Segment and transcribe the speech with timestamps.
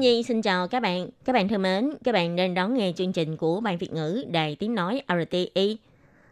[0.00, 1.08] Thiên Nhi xin chào các bạn.
[1.24, 4.24] Các bạn thân mến, các bạn đang đón nghe chương trình của Ban Việt ngữ
[4.30, 5.78] Đài Tiếng Nói RTI.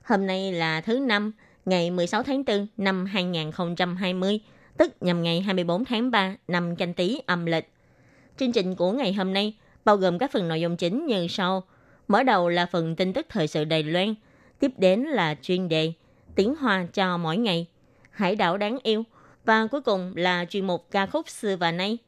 [0.02, 1.32] Hôm nay là thứ năm,
[1.66, 4.40] ngày 16 tháng 4 năm 2020,
[4.76, 7.68] tức nhằm ngày 24 tháng 3 năm canh tí âm lịch.
[8.36, 9.54] Chương trình của ngày hôm nay
[9.84, 11.62] bao gồm các phần nội dung chính như sau.
[12.08, 14.14] Mở đầu là phần tin tức thời sự Đài Loan,
[14.58, 15.92] tiếp đến là chuyên đề
[16.34, 17.66] tiếng hoa cho mỗi ngày,
[18.10, 19.02] hải đảo đáng yêu
[19.44, 21.98] và cuối cùng là chuyên mục ca khúc xưa và nay.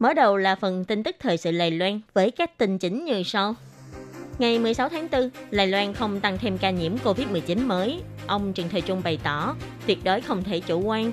[0.00, 3.22] Mở đầu là phần tin tức thời sự Lầy Loan với các tin chính như
[3.22, 3.54] sau.
[4.38, 8.00] Ngày 16 tháng 4, Đài Loan không tăng thêm ca nhiễm COVID-19 mới.
[8.26, 11.12] Ông Trần Thời Trung bày tỏ, tuyệt đối không thể chủ quan.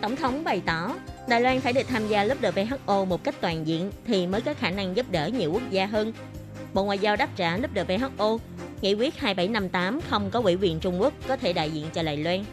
[0.00, 0.94] Tổng thống bày tỏ,
[1.28, 4.54] Đài Loan phải được tham gia lớp WHO một cách toàn diện thì mới có
[4.54, 6.12] khả năng giúp đỡ nhiều quốc gia hơn.
[6.74, 8.38] Bộ Ngoại giao đáp trả lớp WHO,
[8.80, 12.16] nghị quyết 2758 không có ủy quyền Trung Quốc có thể đại diện cho Đài
[12.16, 12.44] Loan.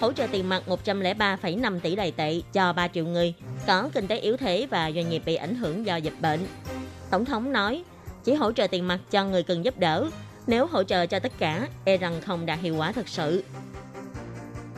[0.00, 3.34] Hỗ trợ tiền mặt 103,5 tỷ đài tệ cho 3 triệu người
[3.66, 6.46] có kinh tế yếu thế và doanh nghiệp bị ảnh hưởng do dịch bệnh.
[7.10, 7.84] Tổng thống nói,
[8.24, 10.10] chỉ hỗ trợ tiền mặt cho người cần giúp đỡ,
[10.46, 13.44] nếu hỗ trợ cho tất cả, e rằng không đạt hiệu quả thực sự.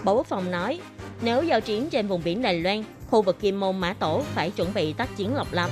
[0.05, 0.81] Bộ Quốc phòng nói,
[1.23, 4.51] nếu giao chiến trên vùng biển Đài Loan, khu vực Kim Môn Mã Tổ phải
[4.51, 5.71] chuẩn bị tác chiến độc lập.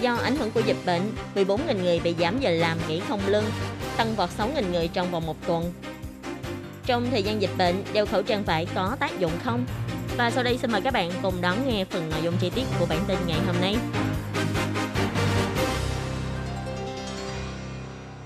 [0.00, 1.02] Do ảnh hưởng của dịch bệnh,
[1.34, 3.44] 14.000 người bị giảm giờ làm nghỉ không lương,
[3.96, 5.72] tăng vọt 6.000 người trong vòng một tuần.
[6.86, 9.66] Trong thời gian dịch bệnh, đeo khẩu trang vải có tác dụng không?
[10.16, 12.62] Và sau đây xin mời các bạn cùng đón nghe phần nội dung chi tiết
[12.80, 13.76] của bản tin ngày hôm nay.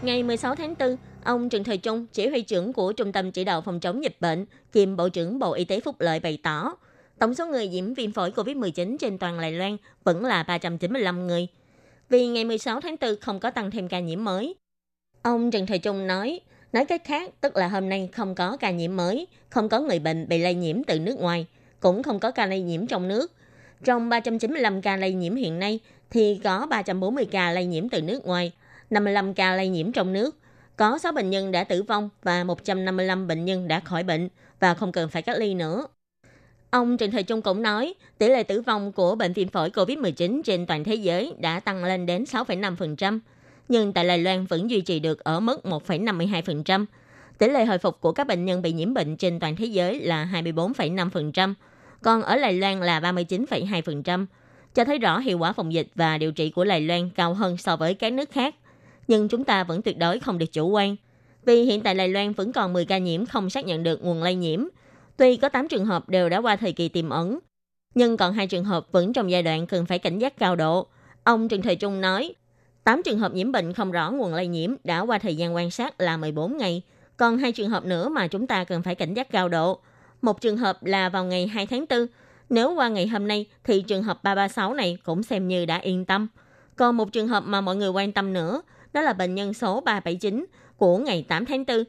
[0.02, 3.45] Ngày 16 tháng 4, ông Trần Thời Trung, chỉ huy trưởng của Trung tâm Chỉ
[3.45, 6.77] đạo Phòng chống dịch bệnh, kiêm Bộ trưởng Bộ Y tế Phúc Lợi bày tỏ,
[7.18, 11.46] tổng số người nhiễm viêm phổi COVID-19 trên toàn Đài Loan vẫn là 395 người,
[12.08, 14.55] vì ngày 16 tháng 4 không có tăng thêm ca nhiễm mới.
[15.23, 16.40] Ông Trần Thời Trung nói,
[16.73, 19.98] nói cách khác, tức là hôm nay không có ca nhiễm mới, không có người
[19.98, 21.47] bệnh bị lây nhiễm từ nước ngoài,
[21.81, 23.33] cũng không có ca lây nhiễm trong nước.
[23.85, 25.80] Trong 395 ca lây nhiễm hiện nay,
[26.11, 28.53] thì có 340 ca lây nhiễm từ nước ngoài,
[28.91, 30.36] 55 ca lây nhiễm trong nước.
[30.77, 34.29] Có 6 bệnh nhân đã tử vong và 155 bệnh nhân đã khỏi bệnh
[34.61, 35.86] và không cần phải cách ly nữa.
[36.70, 40.42] Ông Trần Thời Trung cũng nói, tỷ lệ tử vong của bệnh viêm phổi COVID-19
[40.42, 43.19] trên toàn thế giới đã tăng lên đến 6,5%,
[43.70, 46.86] nhưng tại Đài Loan vẫn duy trì được ở mức 1,52%.
[47.39, 50.01] Tỷ lệ hồi phục của các bệnh nhân bị nhiễm bệnh trên toàn thế giới
[50.01, 51.55] là 24,5%,
[52.03, 54.27] còn ở Đài Loan là 39,2%,
[54.75, 57.57] cho thấy rõ hiệu quả phòng dịch và điều trị của Đài Loan cao hơn
[57.57, 58.55] so với các nước khác.
[59.09, 60.97] Nhưng chúng ta vẫn tuyệt đối không được chủ quan,
[61.45, 64.23] vì hiện tại Đài Loan vẫn còn 10 ca nhiễm không xác nhận được nguồn
[64.23, 64.64] lây nhiễm.
[65.17, 67.39] Tuy có 8 trường hợp đều đã qua thời kỳ tiềm ẩn,
[67.95, 70.86] nhưng còn hai trường hợp vẫn trong giai đoạn cần phải cảnh giác cao độ.
[71.25, 72.35] Ông Trần Thời Trung nói,
[72.85, 75.70] 8 trường hợp nhiễm bệnh không rõ nguồn lây nhiễm đã qua thời gian quan
[75.70, 76.83] sát là 14 ngày,
[77.17, 79.80] còn hai trường hợp nữa mà chúng ta cần phải cảnh giác cao độ.
[80.23, 82.07] Một trường hợp là vào ngày 2 tháng 4,
[82.51, 86.05] nếu qua ngày hôm nay thì trường hợp 336 này cũng xem như đã yên
[86.05, 86.29] tâm.
[86.77, 89.80] Còn một trường hợp mà mọi người quan tâm nữa, đó là bệnh nhân số
[89.80, 91.85] 379 của ngày 8 tháng 4.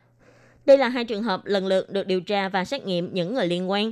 [0.66, 3.48] Đây là hai trường hợp lần lượt được điều tra và xét nghiệm những người
[3.48, 3.92] liên quan.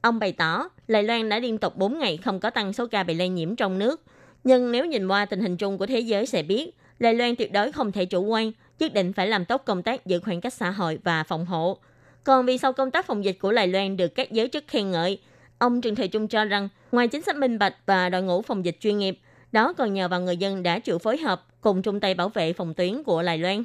[0.00, 3.02] Ông bày tỏ, Lài Loan đã liên tục 4 ngày không có tăng số ca
[3.02, 4.02] bị lây nhiễm trong nước.
[4.44, 7.52] Nhưng nếu nhìn qua tình hình chung của thế giới sẽ biết, Đài Loan tuyệt
[7.52, 10.54] đối không thể chủ quan, nhất định phải làm tốt công tác giữ khoảng cách
[10.54, 11.78] xã hội và phòng hộ.
[12.24, 14.90] Còn vì sau công tác phòng dịch của Đài Loan được các giới chức khen
[14.90, 15.18] ngợi,
[15.58, 18.64] ông Trần Thời Trung cho rằng ngoài chính sách minh bạch và đội ngũ phòng
[18.64, 19.18] dịch chuyên nghiệp,
[19.52, 22.52] đó còn nhờ vào người dân đã chịu phối hợp cùng chung tay bảo vệ
[22.52, 23.64] phòng tuyến của Đài Loan.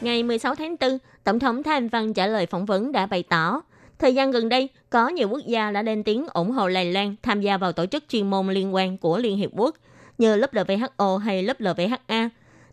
[0.00, 3.60] Ngày 16 tháng 4, Tổng thống Thanh Văn trả lời phỏng vấn đã bày tỏ,
[4.02, 7.16] thời gian gần đây có nhiều quốc gia đã lên tiếng ủng hộ Đài Loan
[7.22, 9.76] tham gia vào tổ chức chuyên môn liên quan của Liên Hiệp Quốc
[10.18, 12.28] như lớp WHO hay lớp LVHA.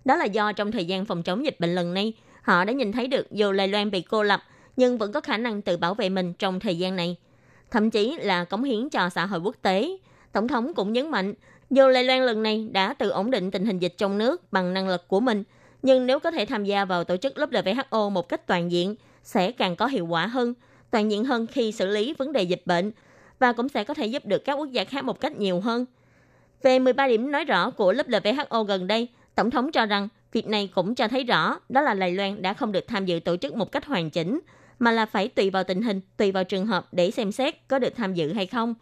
[0.05, 2.91] Đó là do trong thời gian phòng chống dịch bệnh lần này, họ đã nhìn
[2.91, 4.43] thấy được dù Đài Loan bị cô lập
[4.77, 7.15] nhưng vẫn có khả năng tự bảo vệ mình trong thời gian này.
[7.71, 9.89] Thậm chí là cống hiến cho xã hội quốc tế.
[10.31, 11.33] Tổng thống cũng nhấn mạnh,
[11.69, 14.73] dù Đài Loan lần này đã tự ổn định tình hình dịch trong nước bằng
[14.73, 15.43] năng lực của mình,
[15.81, 18.95] nhưng nếu có thể tham gia vào tổ chức lớp WHO một cách toàn diện,
[19.23, 20.53] sẽ càng có hiệu quả hơn,
[20.91, 22.91] toàn diện hơn khi xử lý vấn đề dịch bệnh
[23.39, 25.85] và cũng sẽ có thể giúp được các quốc gia khác một cách nhiều hơn.
[26.63, 30.47] Về 13 điểm nói rõ của lớp WHO gần đây, Tổng thống cho rằng việc
[30.47, 33.37] này cũng cho thấy rõ đó là Đài Loan đã không được tham dự tổ
[33.37, 34.39] chức một cách hoàn chỉnh
[34.79, 37.79] mà là phải tùy vào tình hình, tùy vào trường hợp để xem xét có
[37.79, 38.75] được tham dự hay không.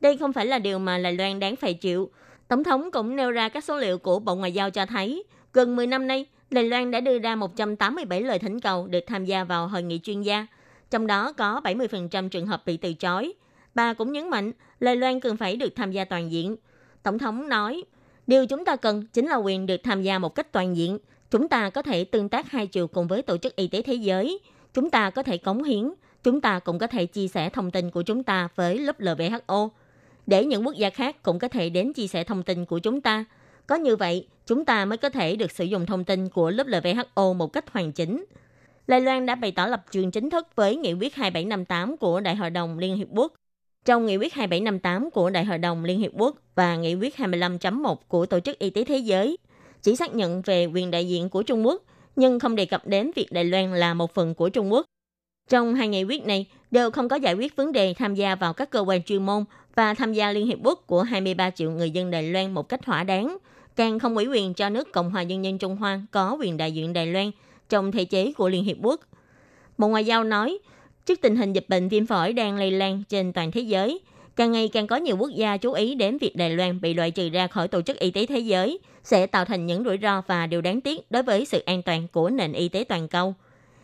[0.00, 2.10] Đây không phải là điều mà Đài Loan đáng phải chịu.
[2.48, 5.76] Tổng thống cũng nêu ra các số liệu của Bộ Ngoại giao cho thấy, gần
[5.76, 9.44] 10 năm nay, Đài Loan đã đưa ra 187 lời thỉnh cầu được tham gia
[9.44, 10.46] vào hội nghị chuyên gia,
[10.92, 13.32] trong đó có 70% trường hợp bị từ chối.
[13.74, 16.56] Bà cũng nhấn mạnh, Lê Loan cần phải được tham gia toàn diện.
[17.02, 17.82] Tổng thống nói,
[18.26, 20.98] điều chúng ta cần chính là quyền được tham gia một cách toàn diện.
[21.30, 23.94] Chúng ta có thể tương tác hai chiều cùng với Tổ chức Y tế Thế
[23.94, 24.38] giới.
[24.74, 25.92] Chúng ta có thể cống hiến.
[26.22, 29.70] Chúng ta cũng có thể chia sẻ thông tin của chúng ta với lớp LVHO.
[30.26, 33.00] Để những quốc gia khác cũng có thể đến chia sẻ thông tin của chúng
[33.00, 33.24] ta.
[33.66, 36.66] Có như vậy, chúng ta mới có thể được sử dụng thông tin của lớp
[36.66, 38.24] LVHO một cách hoàn chỉnh.
[38.86, 42.36] Đài Loan đã bày tỏ lập trường chính thức với nghị quyết 2758 của Đại
[42.36, 43.32] hội đồng Liên Hiệp Quốc.
[43.84, 47.94] Trong nghị quyết 2758 của Đại hội đồng Liên Hiệp Quốc và nghị quyết 25.1
[48.08, 49.36] của Tổ chức Y tế Thế giới
[49.82, 51.82] chỉ xác nhận về quyền đại diện của Trung Quốc,
[52.16, 54.86] nhưng không đề cập đến việc Đài Loan là một phần của Trung Quốc.
[55.50, 58.52] Trong hai nghị quyết này đều không có giải quyết vấn đề tham gia vào
[58.52, 59.44] các cơ quan chuyên môn
[59.74, 62.82] và tham gia Liên Hiệp Quốc của 23 triệu người dân Đài Loan một cách
[62.82, 63.38] thỏa đáng,
[63.76, 66.72] càng không ủy quyền cho nước Cộng hòa Nhân dân Trung Hoa có quyền đại
[66.72, 67.30] diện Đài Loan
[67.72, 69.00] trong thể chế của Liên Hiệp Quốc.
[69.78, 70.58] Bộ Ngoại giao nói,
[71.06, 74.00] trước tình hình dịch bệnh viêm phổi đang lây lan trên toàn thế giới,
[74.36, 77.10] càng ngày càng có nhiều quốc gia chú ý đến việc Đài Loan bị loại
[77.10, 80.22] trừ ra khỏi Tổ chức Y tế Thế giới sẽ tạo thành những rủi ro
[80.26, 83.34] và điều đáng tiếc đối với sự an toàn của nền y tế toàn cầu.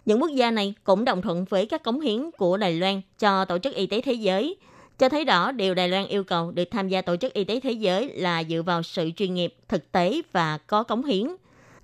[0.05, 3.45] Những quốc gia này cũng đồng thuận với các cống hiến của Đài Loan cho
[3.45, 4.57] Tổ chức Y tế Thế giới,
[4.99, 7.61] cho thấy rõ điều Đài Loan yêu cầu được tham gia Tổ chức Y tế
[7.61, 11.29] Thế giới là dựa vào sự chuyên nghiệp, thực tế và có cống hiến.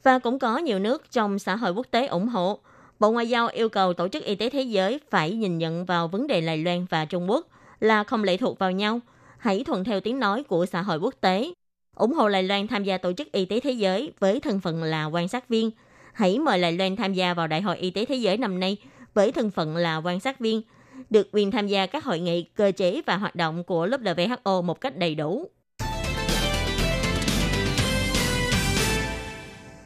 [0.05, 2.59] Và cũng có nhiều nước trong xã hội quốc tế ủng hộ.
[2.99, 6.09] Bộ Ngoại giao yêu cầu Tổ chức Y tế Thế giới phải nhìn nhận vào
[6.09, 7.47] vấn đề Đài Loan và Trung Quốc
[7.81, 9.01] là không lệ thuộc vào nhau,
[9.39, 11.53] hãy thuận theo tiếng nói của xã hội quốc tế.
[11.97, 14.83] ủng hộ Đài Loan tham gia Tổ chức Y tế Thế giới với thân phận
[14.83, 15.71] là quan sát viên.
[16.13, 18.77] Hãy mời Đài Loan tham gia vào Đại hội Y tế Thế giới năm nay
[19.15, 20.63] với thân phận là quan sát viên–
[21.11, 24.63] được quyền tham gia các hội nghị, cơ chế và hoạt động của lớp WHO
[24.63, 25.51] một cách đầy đủ.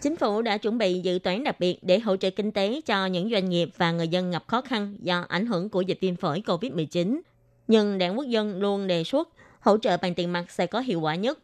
[0.00, 3.06] Chính phủ đã chuẩn bị dự toán đặc biệt để hỗ trợ kinh tế cho
[3.06, 6.16] những doanh nghiệp và người dân gặp khó khăn do ảnh hưởng của dịch viêm
[6.16, 7.20] phổi COVID-19.
[7.68, 9.28] Nhưng Đảng Quốc dân luôn đề xuất
[9.60, 11.38] hỗ trợ bằng tiền mặt sẽ có hiệu quả nhất.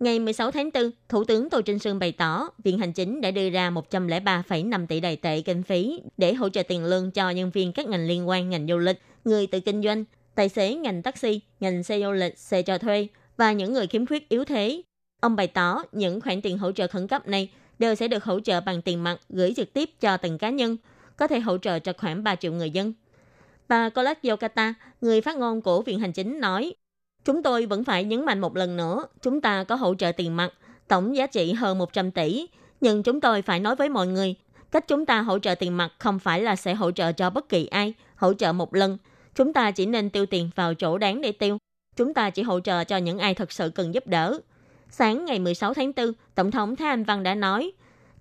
[0.00, 3.30] Ngày 16 tháng 4, Thủ tướng Tô Trinh Sương bày tỏ Viện Hành Chính đã
[3.30, 7.50] đưa ra 103,5 tỷ đài tệ kinh phí để hỗ trợ tiền lương cho nhân
[7.50, 10.04] viên các ngành liên quan ngành du lịch người tự kinh doanh,
[10.34, 14.06] tài xế ngành taxi, ngành xe du lịch, xe cho thuê và những người khiếm
[14.06, 14.82] khuyết yếu thế.
[15.20, 17.50] Ông bày tỏ những khoản tiền hỗ trợ khẩn cấp này
[17.80, 20.76] đều sẽ được hỗ trợ bằng tiền mặt gửi trực tiếp cho từng cá nhân,
[21.16, 22.92] có thể hỗ trợ cho khoảng 3 triệu người dân.
[23.68, 26.74] Bà Colette Yokata, người phát ngôn của Viện Hành Chính nói,
[27.24, 30.36] Chúng tôi vẫn phải nhấn mạnh một lần nữa, chúng ta có hỗ trợ tiền
[30.36, 30.52] mặt,
[30.88, 32.46] tổng giá trị hơn 100 tỷ,
[32.80, 34.34] nhưng chúng tôi phải nói với mọi người,
[34.70, 37.48] cách chúng ta hỗ trợ tiền mặt không phải là sẽ hỗ trợ cho bất
[37.48, 38.98] kỳ ai, hỗ trợ một lần,
[39.34, 41.58] Chúng ta chỉ nên tiêu tiền vào chỗ đáng để tiêu.
[41.96, 44.40] Chúng ta chỉ hỗ trợ cho những ai thật sự cần giúp đỡ.
[44.92, 47.72] Sáng ngày 16 tháng 4, Tổng thống Thái Anh Văn đã nói,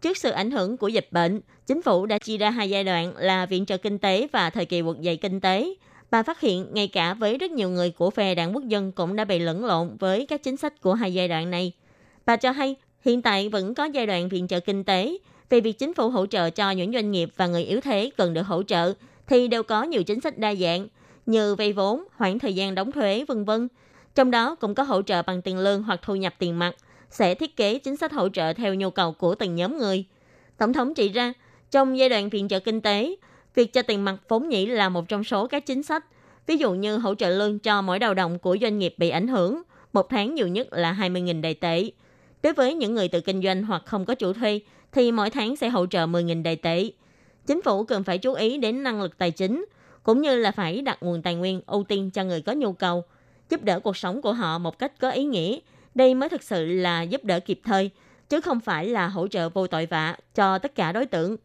[0.02, 3.14] trước sự ảnh hưởng của dịch bệnh, chính phủ đã chia ra hai giai đoạn
[3.18, 5.74] là viện trợ kinh tế và thời kỳ vực dậy kinh tế.
[6.12, 9.16] Bà phát hiện ngay cả với rất nhiều người của phe đảng quốc dân cũng
[9.16, 11.72] đã bị lẫn lộn với các chính sách của hai giai đoạn này.
[12.26, 12.76] Bà cho hay
[13.06, 15.18] hiện tại vẫn có giai đoạn viện trợ kinh tế
[15.50, 18.34] về việc chính phủ hỗ trợ cho những doanh nghiệp và người yếu thế cần
[18.34, 18.94] được hỗ trợ
[19.28, 20.88] thì đều có nhiều chính sách đa dạng
[21.26, 23.68] như vay vốn, hoãn thời gian đóng thuế, vân vân.
[24.20, 26.76] Trong đó cũng có hỗ trợ bằng tiền lương hoặc thu nhập tiền mặt,
[27.10, 30.06] sẽ thiết kế chính sách hỗ trợ theo nhu cầu của từng nhóm người.
[30.58, 31.34] Tổng thống chỉ ra,
[31.72, 33.16] trong giai đoạn viện trợ kinh tế,
[33.56, 36.06] việc cho tiền mặt vốn nhĩ là một trong số các chính sách,
[36.48, 39.28] ví dụ như hỗ trợ lương cho mỗi đầu động của doanh nghiệp bị ảnh
[39.28, 39.62] hưởng,
[39.94, 41.92] một tháng nhiều nhất là 20.000 đại tệ.
[42.44, 44.60] Đối với những người tự kinh doanh hoặc không có chủ thuê,
[44.92, 46.92] thì mỗi tháng sẽ hỗ trợ 10.000 đại tệ.
[47.48, 49.66] Chính phủ cần phải chú ý đến năng lực tài chính,
[50.04, 53.04] cũng như là phải đặt nguồn tài nguyên ưu tiên cho người có nhu cầu,
[53.50, 55.60] giúp đỡ cuộc sống của họ một cách có ý nghĩa.
[55.96, 57.90] Đây mới thực sự là giúp đỡ kịp thời,
[58.30, 61.38] chứ không phải là hỗ trợ vô tội vạ cho tất cả đối tượng.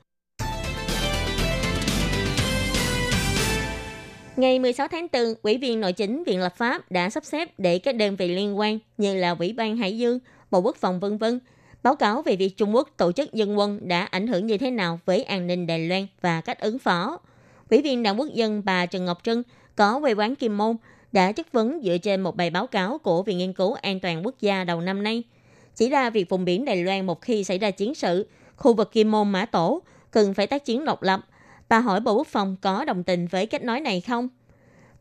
[4.36, 7.78] Ngày 16 tháng 4, Ủy viên Nội chính Viện Lập pháp đã sắp xếp để
[7.78, 10.18] các đơn vị liên quan như là Ủy ban Hải Dương,
[10.50, 11.40] Bộ Quốc phòng vân vân
[11.84, 14.70] báo cáo về việc Trung Quốc tổ chức dân quân đã ảnh hưởng như thế
[14.70, 17.18] nào với an ninh Đài Loan và cách ứng phó.
[17.70, 19.42] Ủy viên Đảng Quốc dân bà Trần Ngọc Trân
[19.76, 20.76] có quê quán Kim Môn
[21.14, 24.26] đã chất vấn dựa trên một bài báo cáo của Viện Nghiên cứu An toàn
[24.26, 25.22] Quốc gia đầu năm nay.
[25.74, 28.92] Chỉ ra việc vùng biển Đài Loan một khi xảy ra chiến sự, khu vực
[28.92, 31.20] Kim Môn Mã Tổ cần phải tác chiến độc lập.
[31.68, 34.28] Bà hỏi Bộ Quốc phòng có đồng tình với cách nói này không?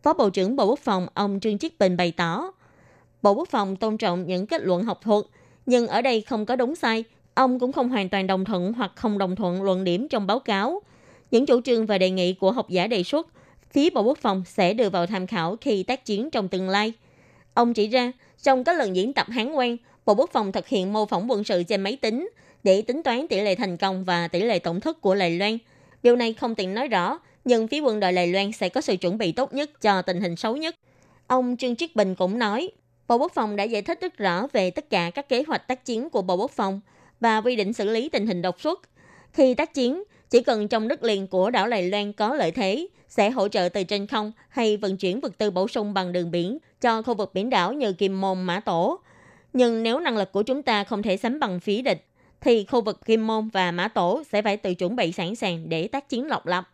[0.04, 2.52] Phó Bộ trưởng Bộ Quốc phòng ông Trương Chiết Bình bày tỏ,
[3.22, 5.26] Bộ Quốc phòng tôn trọng những kết luận học thuật,
[5.66, 7.04] nhưng ở đây không có đúng sai.
[7.34, 10.40] Ông cũng không hoàn toàn đồng thuận hoặc không đồng thuận luận điểm trong báo
[10.40, 10.82] cáo–
[11.34, 13.28] Những chủ trương và đề nghị của học giả đề xuất,
[13.74, 16.94] phía Bộ Quốc phòng sẽ đưa vào tham khảo khi tác chiến trong tương lai.
[17.54, 18.12] Ông chỉ ra,
[18.44, 21.44] trong các lần diễn tập Hán quen, Bộ Quốc phòng thực hiện mô phỏng quân
[21.44, 22.30] sự trên máy tính
[22.64, 25.58] để tính toán tỷ lệ thành công và tỷ lệ tổn thất của Lài Loan.
[26.04, 28.96] Điều này không tiện nói rõ, nhưng phía quân đội Lài Loan sẽ có sự
[28.96, 30.76] chuẩn bị tốt nhất cho tình hình xấu nhất.
[31.28, 32.72] Ông Trương Triết Bình cũng nói,
[33.08, 35.86] Bộ Quốc phòng đã giải thích rất rõ về tất cả các kế hoạch tác
[35.86, 36.82] chiến của Bộ Quốc phòng
[37.20, 38.82] và quy định xử lý tình hình đột xuất.
[39.34, 42.88] Khi tác chiến, chỉ cần trong đất liền của đảo Đài Loan có lợi thế,
[43.08, 46.32] sẽ hỗ trợ từ trên không hay vận chuyển vật tư bổ sung bằng đường
[46.32, 49.00] biển cho khu vực biển đảo như Kim Môn, Mã Tổ.
[49.54, 52.06] Nhưng nếu năng lực của chúng ta không thể sánh bằng phía địch,
[52.42, 55.70] thì khu vực Kim Môn và Mã Tổ sẽ phải tự chuẩn bị sẵn sàng
[55.70, 56.70] để tác chiến độc lập.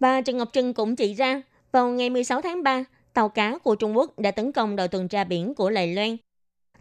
[0.00, 3.74] Và Trần Ngọc Trân cũng chỉ ra, vào ngày 16 tháng 3, tàu cá của
[3.74, 6.16] Trung Quốc đã tấn công đội tuần tra biển của Lài Loan.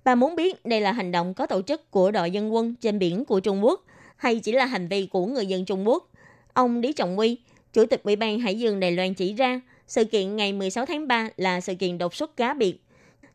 [0.03, 2.99] Bà muốn biết đây là hành động có tổ chức của đội dân quân trên
[2.99, 3.85] biển của Trung Quốc
[4.23, 6.09] hay chỉ là hành vi của người dân Trung Quốc.
[6.53, 7.37] Ông Lý Trọng Huy,
[7.73, 11.07] Chủ tịch Ủy ban Hải dương Đài Loan chỉ ra, sự kiện ngày 16 tháng
[11.07, 12.79] 3 là sự kiện đột xuất cá biệt.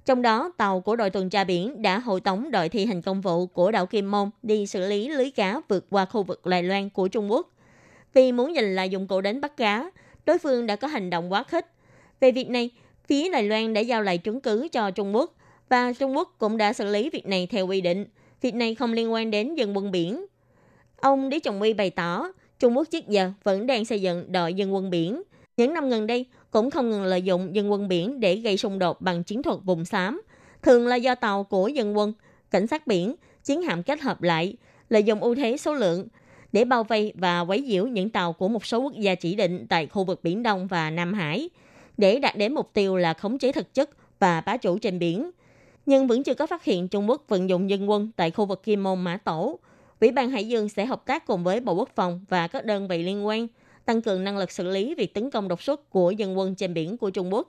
[0.04, 3.20] Trong đó, tàu của đội tuần tra biển đã hộ tống đội thi hành công
[3.20, 6.62] vụ của đảo Kim Môn đi xử lý lưới cá vượt qua khu vực Đài
[6.62, 7.52] Loan của Trung Quốc.
[8.14, 9.90] Vì muốn giành lại dụng cụ đến bắt cá,
[10.26, 11.66] đối phương đã có hành động quá khích.
[12.20, 12.70] Về việc này,
[13.06, 15.34] phía Đài Loan đã giao lại chứng cứ cho Trung Quốc
[15.68, 18.06] và Trung Quốc cũng đã xử lý việc này theo quy định.
[18.40, 20.26] Việc này không liên quan đến dân quân biển.
[21.00, 22.28] Ông Lý Trọng Uy bày tỏ,
[22.58, 25.22] Trung Quốc trước giờ vẫn đang xây dựng đội dân quân biển.
[25.56, 28.78] Những năm gần đây cũng không ngừng lợi dụng dân quân biển để gây xung
[28.78, 30.22] đột bằng chiến thuật vùng xám.
[30.62, 32.12] Thường là do tàu của dân quân,
[32.50, 33.14] cảnh sát biển,
[33.44, 34.56] chiến hạm kết hợp lại,
[34.88, 36.08] lợi dụng ưu thế số lượng
[36.52, 39.66] để bao vây và quấy nhiễu những tàu của một số quốc gia chỉ định
[39.68, 41.50] tại khu vực Biển Đông và Nam Hải,
[41.96, 45.30] để đạt đến mục tiêu là khống chế thực chất và bá chủ trên biển.
[45.86, 48.62] Nhưng vẫn chưa có phát hiện Trung Quốc vận dụng dân quân tại khu vực
[48.62, 49.58] Kim Môn Mã Tổ.
[50.00, 52.88] Ủy ban Hải Dương sẽ hợp tác cùng với Bộ Quốc phòng và các đơn
[52.88, 53.46] vị liên quan,
[53.84, 56.74] tăng cường năng lực xử lý việc tấn công đột xuất của dân quân trên
[56.74, 57.48] biển của Trung Quốc.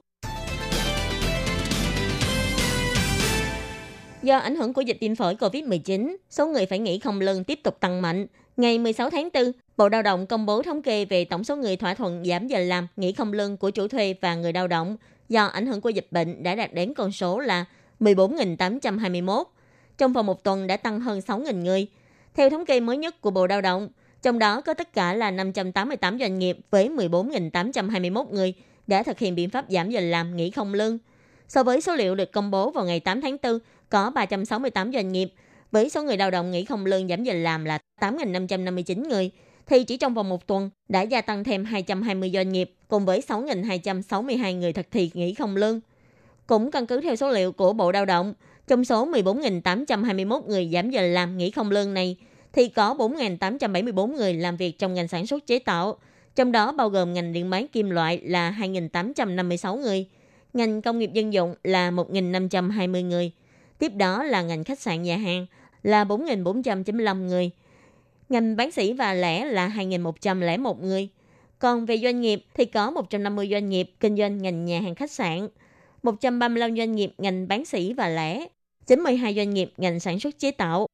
[4.23, 7.59] Do ảnh hưởng của dịch viêm phổi COVID-19, số người phải nghỉ không lương tiếp
[7.63, 8.27] tục tăng mạnh.
[8.57, 11.77] Ngày 16 tháng 4, Bộ Lao động công bố thống kê về tổng số người
[11.77, 14.97] thỏa thuận giảm giờ làm, nghỉ không lương của chủ thuê và người lao động
[15.29, 17.65] do ảnh hưởng của dịch bệnh đã đạt đến con số là
[17.99, 19.43] 14.821.
[19.97, 21.87] Trong vòng một tuần đã tăng hơn 6.000 người.
[22.33, 23.89] Theo thống kê mới nhất của Bộ Lao động,
[24.21, 28.53] trong đó có tất cả là 588 doanh nghiệp với 14.821 người
[28.87, 30.97] đã thực hiện biện pháp giảm giờ làm nghỉ không lương.
[31.47, 33.59] So với số liệu được công bố vào ngày 8 tháng 4,
[33.89, 35.33] có 368 doanh nghiệp
[35.71, 39.31] với số người lao động nghỉ không lương giảm giờ làm là 8.559 người,
[39.65, 43.21] thì chỉ trong vòng một tuần đã gia tăng thêm 220 doanh nghiệp cùng với
[43.27, 45.79] 6.262 người thực thi nghỉ không lương.
[46.47, 48.33] Cũng căn cứ theo số liệu của Bộ Lao động,
[48.69, 52.15] trong số 14.821 người giảm giờ làm nghỉ không lương này,
[52.53, 55.97] thì có 4.874 người làm việc trong ngành sản xuất chế tạo,
[56.35, 60.05] trong đó bao gồm ngành điện máy kim loại là 2.856 người,
[60.53, 63.31] ngành công nghiệp dân dụng là 1.520 người,
[63.79, 65.45] tiếp đó là ngành khách sạn nhà hàng
[65.83, 67.49] là 4.495 người,
[68.29, 71.09] ngành bán sỉ và lẻ là 2.101 người.
[71.59, 75.11] Còn về doanh nghiệp thì có 150 doanh nghiệp kinh doanh ngành nhà hàng khách
[75.11, 75.47] sạn,
[76.03, 78.47] 135 doanh nghiệp ngành bán sỉ và lẻ,
[78.89, 80.87] 92 doanh nghiệp ngành sản xuất chế tạo.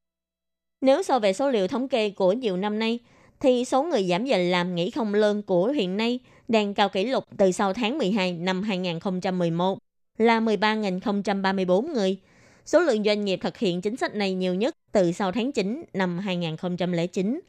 [0.81, 2.99] Nếu so về số liệu thống kê của nhiều năm nay,
[3.39, 7.05] thì số người giảm giờ làm nghỉ không lương của hiện nay đang cao kỷ
[7.05, 9.77] lục từ sau tháng 12 năm 2011
[10.17, 12.17] là 13.034 người.
[12.65, 15.83] Số lượng doanh nghiệp thực hiện chính sách này nhiều nhất từ sau tháng 9
[15.93, 17.39] năm 2009.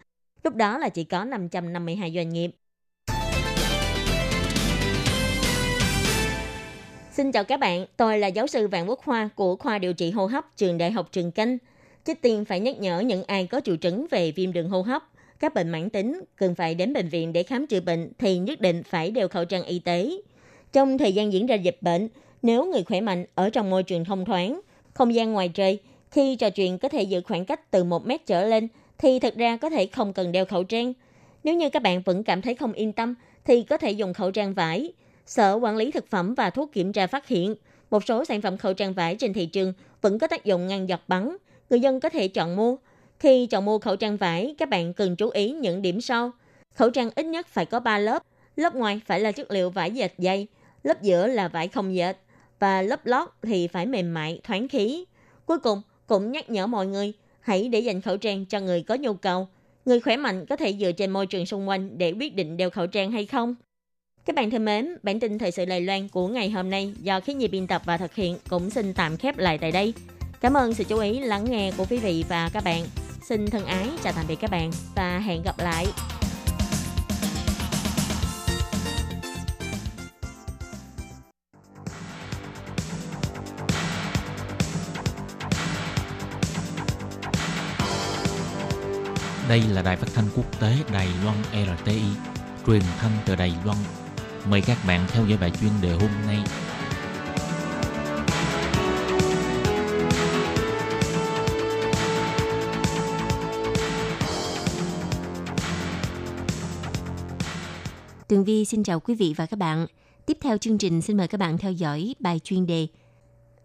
[0.44, 2.50] Lúc đó là chỉ có 552 doanh nghiệp.
[7.16, 10.10] Xin chào các bạn, tôi là giáo sư Vạn Quốc Hoa của khoa điều trị
[10.10, 11.58] hô hấp trường Đại học Trường Canh.
[12.04, 15.02] Trước tiên phải nhắc nhở những ai có triệu chứng về viêm đường hô hấp,
[15.40, 18.60] các bệnh mãn tính cần phải đến bệnh viện để khám chữa bệnh thì nhất
[18.60, 20.10] định phải đeo khẩu trang y tế.
[20.72, 22.08] Trong thời gian diễn ra dịch bệnh,
[22.42, 24.60] nếu người khỏe mạnh ở trong môi trường thông thoáng,
[24.94, 25.78] không gian ngoài trời,
[26.10, 28.68] khi trò chuyện có thể giữ khoảng cách từ 1 mét trở lên,
[28.98, 30.92] thì thực ra có thể không cần đeo khẩu trang.
[31.44, 34.30] Nếu như các bạn vẫn cảm thấy không yên tâm, thì có thể dùng khẩu
[34.30, 34.92] trang vải.
[35.26, 37.54] Sở Quản lý Thực phẩm và Thuốc Kiểm tra phát hiện,
[37.90, 40.88] một số sản phẩm khẩu trang vải trên thị trường vẫn có tác dụng ngăn
[40.88, 41.36] giọt bắn.
[41.70, 42.76] Người dân có thể chọn mua.
[43.18, 46.32] Khi chọn mua khẩu trang vải, các bạn cần chú ý những điểm sau.
[46.74, 48.22] Khẩu trang ít nhất phải có 3 lớp.
[48.56, 50.46] Lớp ngoài phải là chất liệu vải dệt dày,
[50.82, 52.16] lớp giữa là vải không dệt
[52.58, 55.04] và lớp lót thì phải mềm mại, thoáng khí.
[55.46, 58.94] Cuối cùng, cũng nhắc nhở mọi người hãy để dành khẩu trang cho người có
[58.94, 59.48] nhu cầu.
[59.84, 62.70] Người khỏe mạnh có thể dựa trên môi trường xung quanh để quyết định đeo
[62.70, 63.54] khẩu trang hay không.
[64.26, 67.20] Các bạn thân mến, bản tin thời sự Lài Loan của ngày hôm nay do
[67.20, 69.94] khí nhịp biên tập và thực hiện cũng xin tạm khép lại tại đây.
[70.40, 72.84] Cảm ơn sự chú ý lắng nghe của quý vị và các bạn.
[73.28, 75.86] Xin thân ái chào tạm biệt các bạn và hẹn gặp lại.
[89.48, 92.02] Đây là đài phát thanh quốc tế Đài Loan RTI,
[92.66, 93.78] truyền thanh từ Đài Loan
[94.50, 96.38] Mời các bạn theo dõi bài chuyên đề hôm nay.
[108.28, 109.86] Tường Vi xin chào quý vị và các bạn.
[110.26, 112.86] Tiếp theo chương trình xin mời các bạn theo dõi bài chuyên đề.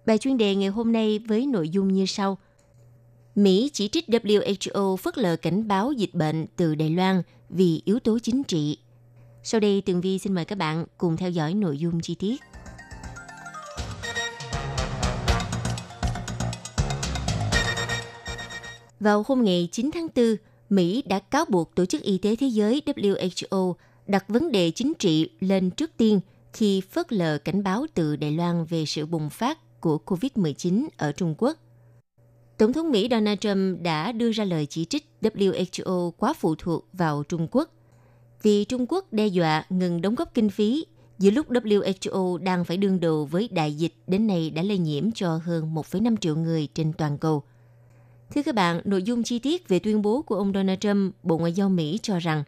[0.06, 2.38] Bài chuyên đề ngày hôm nay với nội dung như sau.
[3.36, 8.00] Mỹ chỉ trích WHO phớt lờ cảnh báo dịch bệnh từ Đài Loan vì yếu
[8.00, 8.78] tố chính trị.
[9.44, 12.42] Sau đây Tường Vi xin mời các bạn cùng theo dõi nội dung chi tiết.
[19.00, 20.36] Vào hôm ngày 9 tháng 4,
[20.70, 23.74] Mỹ đã cáo buộc Tổ chức Y tế Thế giới WHO
[24.08, 26.20] đặt vấn đề chính trị lên trước tiên
[26.54, 31.12] khi phớt lờ cảnh báo từ Đài Loan về sự bùng phát của COVID-19 ở
[31.12, 31.58] Trung Quốc.
[32.58, 36.88] Tổng thống Mỹ Donald Trump đã đưa ra lời chỉ trích WHO quá phụ thuộc
[36.94, 37.70] vào Trung Quốc
[38.42, 40.86] vì Trung Quốc đe dọa ngừng đóng góp kinh phí
[41.20, 45.12] giữa lúc WHO đang phải đương đầu với đại dịch đến nay đã lây nhiễm
[45.12, 47.44] cho hơn 1,5 triệu người trên toàn cầu.
[48.36, 51.38] Thưa các bạn, nội dung chi tiết về tuyên bố của ông Donald Trump, Bộ
[51.38, 52.44] Ngoại giao Mỹ cho rằng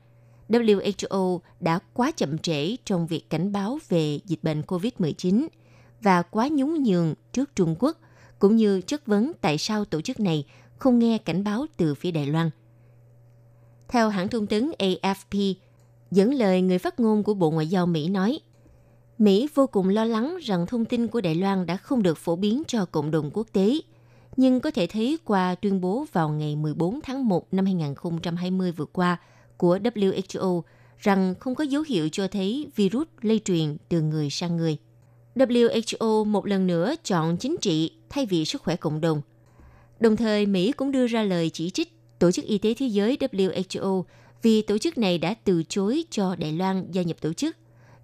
[0.50, 5.48] WHO đã quá chậm trễ trong việc cảnh báo về dịch bệnh COVID-19
[6.02, 7.98] và quá nhún nhường trước Trung Quốc,
[8.40, 10.46] cũng như chất vấn tại sao tổ chức này
[10.78, 12.50] không nghe cảnh báo từ phía Đài Loan.
[13.88, 15.54] Theo hãng thông tấn AFP,
[16.16, 18.40] dẫn lời người phát ngôn của Bộ Ngoại giao Mỹ nói,
[19.18, 22.36] Mỹ vô cùng lo lắng rằng thông tin của Đài Loan đã không được phổ
[22.36, 23.76] biến cho cộng đồng quốc tế,
[24.38, 28.86] nhưng có thể thấy qua tuyên bố vào ngày 14 tháng 1 năm 2020 vừa
[28.86, 29.18] qua–
[29.64, 30.62] của WHO
[30.98, 34.78] rằng không có dấu hiệu cho thấy virus lây truyền từ người sang người.
[35.36, 39.22] WHO một lần nữa chọn chính trị thay vì sức khỏe cộng đồng.
[40.00, 43.18] Đồng thời, Mỹ cũng đưa ra lời chỉ trích Tổ chức Y tế Thế giới
[43.20, 44.04] WHO
[44.44, 47.58] vì tổ chức này đã từ chối cho Đài Loan gia nhập tổ chức,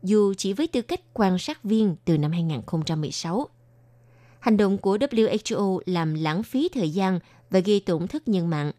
[0.04, 3.48] dù chỉ với tư cách quan sát viên từ năm 2016.
[4.40, 8.72] Hành động của WHO làm lãng phí thời gian và gây tổn thất nhân mạng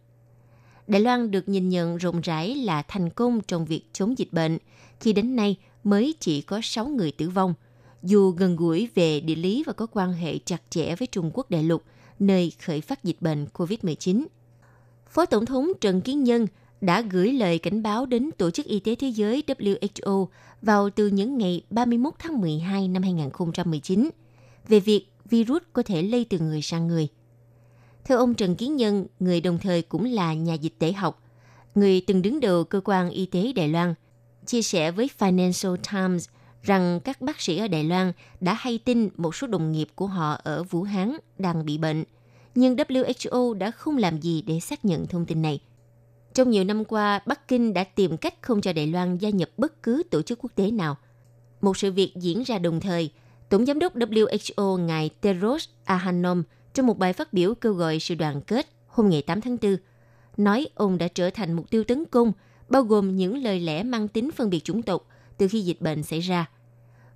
[0.90, 4.58] Đài Loan được nhìn nhận rộng rãi là thành công trong việc chống dịch bệnh,
[5.00, 7.54] khi đến nay mới chỉ có 6 người tử vong,
[8.02, 11.50] dù gần gũi về địa lý và có quan hệ chặt chẽ với Trung Quốc
[11.50, 11.82] đại lục,
[12.18, 14.24] nơi khởi phát dịch bệnh COVID-19.
[15.10, 16.46] Phó Tổng thống Trần Kiến Nhân
[16.80, 20.26] đã gửi lời cảnh báo đến Tổ chức Y tế Thế giới WHO
[20.62, 24.10] vào từ những ngày 31 tháng 12 năm 2019
[24.68, 27.08] về việc virus có thể lây từ người sang người–
[28.04, 31.22] theo ông Trần Kiến Nhân, người đồng thời cũng là nhà dịch tễ học,
[31.74, 33.94] người từng đứng đầu cơ quan y tế Đài Loan,
[34.46, 36.28] chia sẻ với Financial Times
[36.62, 40.06] rằng các bác sĩ ở Đài Loan đã hay tin một số đồng nghiệp của
[40.06, 42.04] họ ở Vũ Hán đang bị bệnh,
[42.54, 45.60] nhưng WHO đã không làm gì để xác nhận thông tin này.
[46.34, 49.50] Trong nhiều năm qua, Bắc Kinh đã tìm cách không cho Đài Loan gia nhập
[49.56, 50.96] bất cứ tổ chức quốc tế nào.
[51.60, 53.12] Một sự việc diễn ra đồng thời,
[53.48, 56.42] Tổng giám đốc WHO ngài Teros Adhanom–
[56.74, 59.76] trong một bài phát biểu kêu gọi sự đoàn kết hôm ngày 8 tháng 4,
[60.36, 62.32] nói ông đã trở thành mục tiêu tấn công,
[62.68, 65.06] bao gồm những lời lẽ mang tính phân biệt chủng tộc
[65.38, 66.50] từ khi dịch bệnh xảy ra.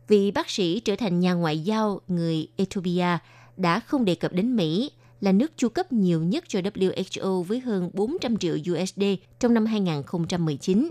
[0.08, 3.18] Vị bác sĩ trở thành nhà ngoại giao người Ethiopia
[3.56, 4.90] đã không đề cập đến Mỹ
[5.24, 9.02] là nước chu cấp nhiều nhất cho WHO với hơn 400 triệu USD
[9.38, 10.90] trong năm 2019.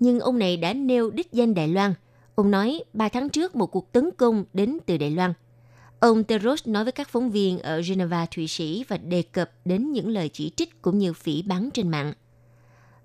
[0.00, 1.94] Nhưng ông này đã nêu đích danh Đài Loan.
[2.34, 5.32] Ông nói 3 tháng trước một cuộc tấn công đến từ Đài Loan–
[6.00, 9.92] Ông Teros nói với các phóng viên ở Geneva, Thụy Sĩ và đề cập đến
[9.92, 12.12] những lời chỉ trích cũng như phỉ báng trên mạng.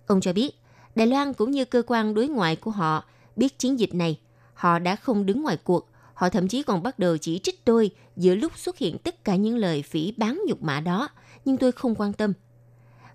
[0.07, 0.51] Ông cho biết,
[0.95, 4.19] Đài Loan cũng như cơ quan đối ngoại của họ biết chiến dịch này,
[4.53, 7.91] họ đã không đứng ngoài cuộc, họ thậm chí còn bắt đầu chỉ trích tôi
[8.15, 11.09] giữa lúc xuất hiện tất cả những lời phỉ báng nhục mạ đó,
[11.45, 12.33] nhưng tôi không quan tâm.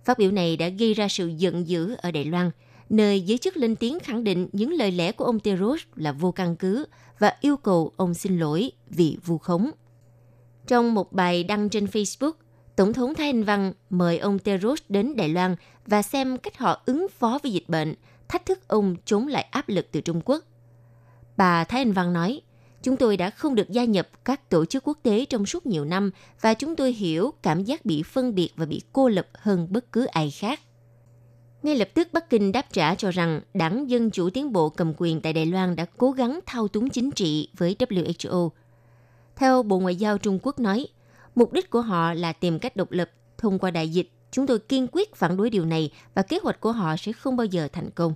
[0.04, 2.50] Phát biểu này đã gây ra sự giận dữ ở Đài Loan,
[2.88, 6.32] nơi giới chức lên tiếng khẳng định những lời lẽ của ông Teros là vô
[6.32, 6.86] căn cứ
[7.18, 9.70] và yêu cầu ông xin lỗi vì vu khống.
[10.66, 12.32] Trong một bài đăng trên Facebook,
[12.76, 16.82] Tổng thống Thái Anh Văn mời ông Teros đến Đài Loan và xem cách họ
[16.86, 17.94] ứng phó với dịch bệnh,
[18.28, 20.44] thách thức ông chống lại áp lực từ Trung Quốc.
[21.36, 22.40] Bà Thái Anh Văn nói,
[22.83, 25.85] chúng tôi đã không được gia nhập các tổ chức quốc tế trong suốt nhiều
[25.85, 29.66] năm và chúng tôi hiểu cảm giác bị phân biệt và bị cô lập hơn
[29.71, 30.61] bất cứ ai khác.
[31.62, 34.93] Ngay lập tức Bắc Kinh đáp trả cho rằng đảng Dân Chủ Tiến bộ cầm
[34.97, 38.49] quyền tại Đài Loan đã cố gắng thao túng chính trị với WHO.
[39.37, 40.87] Theo Bộ Ngoại giao Trung Quốc nói,
[41.35, 44.11] mục đích của họ là tìm cách độc lập thông qua đại dịch.
[44.31, 47.37] Chúng tôi kiên quyết phản đối điều này và kế hoạch của họ sẽ không
[47.37, 48.14] bao giờ thành công.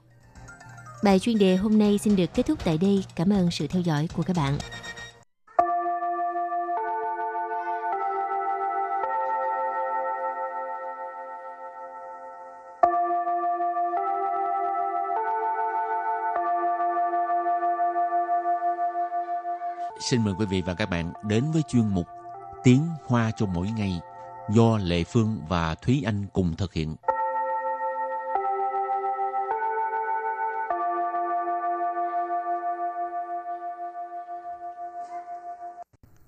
[1.04, 3.04] Bài chuyên đề hôm nay xin được kết thúc tại đây.
[3.16, 4.58] Cảm ơn sự theo dõi của các bạn.
[20.00, 22.06] Xin mời quý vị và các bạn đến với chuyên mục
[22.62, 24.00] Tiếng Hoa cho mỗi ngày
[24.50, 26.96] do Lệ Phương và Thúy Anh cùng thực hiện.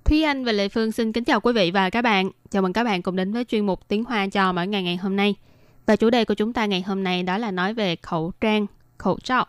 [0.09, 2.31] Thúy Anh và Lệ Phương xin kính chào quý vị và các bạn.
[2.51, 4.97] Chào mừng các bạn cùng đến với chuyên mục Tiếng Hoa cho mỗi ngày ngày
[4.97, 5.35] hôm nay.
[5.87, 8.67] Và chủ đề của chúng ta ngày hôm nay đó là nói về khẩu trang,
[8.99, 9.47] khẩu trao.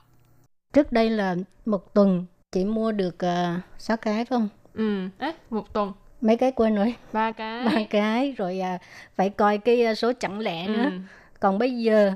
[0.73, 4.49] Trước đây là một tuần chỉ mua được uh, 6 cái phải không?
[4.73, 5.93] Ừ, Ê, một tuần.
[6.21, 6.95] Mấy cái quên rồi.
[7.13, 7.65] Ba cái.
[7.65, 8.81] Ba cái rồi uh,
[9.15, 10.83] phải coi cái uh, số chẵn lẻ nữa.
[10.83, 10.91] Ừ.
[11.39, 12.11] Còn bây giờ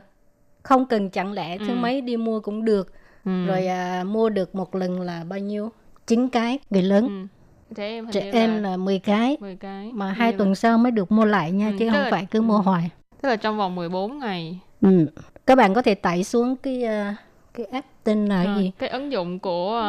[0.63, 1.75] không cần chẵn lẻ, thứ ừ.
[1.75, 2.93] mấy đi mua cũng được.
[3.25, 3.45] Ừ.
[3.45, 3.67] Rồi
[4.01, 5.71] uh, mua được một lần là bao nhiêu?
[6.07, 7.07] 9 cái người lớn.
[7.07, 7.40] Ừ
[7.75, 9.91] trẻ em trẻ em là, là 10 cái, 10 cái.
[9.93, 12.07] mà hai tuần sau mới được mua lại nha ừ, chứ không là...
[12.11, 12.89] phải cứ mua hoài
[13.21, 15.07] tức là trong vòng 14 ngày ừ.
[15.45, 17.15] các bạn có thể tải xuống cái uh,
[17.53, 19.83] cái app tên là à, gì cái ứng dụng của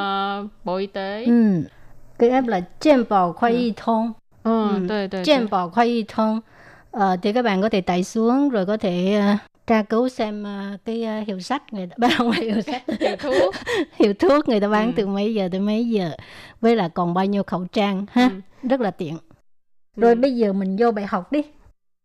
[0.45, 1.62] uh, bộ y tế ừ.
[2.18, 5.09] cái app là trên bảo khoai y thông ừ, ừ.
[5.11, 5.23] ừ.
[5.25, 6.40] trên bảo khoai y thông
[6.90, 10.42] ờ, thì các bạn có thể tải xuống rồi có thể uh, tra cứu xem
[10.42, 13.55] uh, cái uh, hiệu sách người ta bán hiệu sách hiệu thuốc
[13.96, 14.92] hiệu thuốc người ta bán ừ.
[14.96, 16.11] từ mấy giờ tới mấy giờ
[16.61, 18.31] với là còn bao nhiêu khẩu trang ha
[18.62, 18.68] ừ.
[18.68, 19.16] rất là tiện
[19.96, 20.20] rồi ừ.
[20.20, 21.42] bây giờ mình vô bài học đi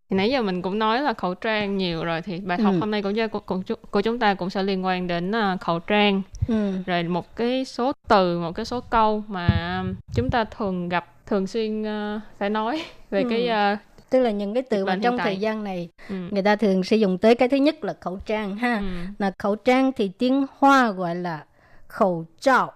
[0.10, 2.80] thì nãy giờ mình cũng nói là khẩu trang nhiều rồi thì bài học ừ.
[2.80, 5.80] hôm nay của, của, của, của chúng ta cũng sẽ liên quan đến uh, khẩu
[5.80, 6.72] trang ừ.
[6.86, 9.84] rồi một cái số từ một cái số câu mà
[10.16, 13.30] chúng ta thường gặp thường xuyên uh, phải nói về ừ.
[13.30, 16.16] cái uh, tức là những cái từ mà trong thời gian này ừ.
[16.32, 18.78] người ta thường sử dụng tới cái thứ nhất là khẩu trang ha.
[18.78, 18.86] Ừ.
[19.20, 21.46] là khẩu trang thì tiếng hoa gọi là
[21.88, 22.72] khẩu trạo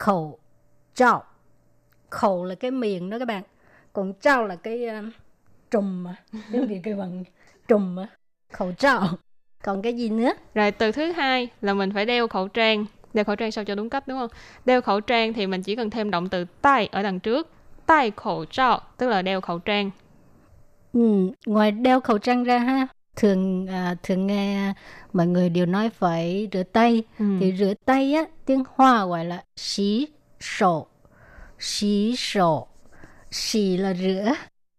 [0.00, 0.38] khẩu
[0.94, 1.22] trạo.
[2.10, 3.42] Khẩu là cái miệng đó các bạn.
[3.92, 5.04] Còn trao là cái uh,
[5.70, 6.16] trùm mà.
[6.52, 7.24] Tiếng việt kêu bằng
[7.68, 8.08] trùm mà
[8.52, 9.08] khẩu trạo.
[9.64, 10.32] Còn cái gì nữa?
[10.54, 12.86] Rồi từ thứ hai là mình phải đeo khẩu trang.
[13.14, 14.30] Đeo khẩu trang sao cho đúng cách đúng không?
[14.64, 17.48] Đeo khẩu trang thì mình chỉ cần thêm động từ tai ở đằng trước.
[17.86, 19.90] Tai khẩu trạo tức là đeo khẩu trang
[20.92, 24.72] Ừ, ngoài đeo khẩu trang ra ha, thường à, thường nghe
[25.12, 27.02] mọi người đều nói phải rửa tay.
[27.18, 27.24] Ừ.
[27.40, 30.08] Thì rửa tay á, tiếng Hoa gọi là xí
[30.40, 30.86] sổ.
[31.58, 32.66] Xí sổ.
[33.30, 34.34] Xì là rửa,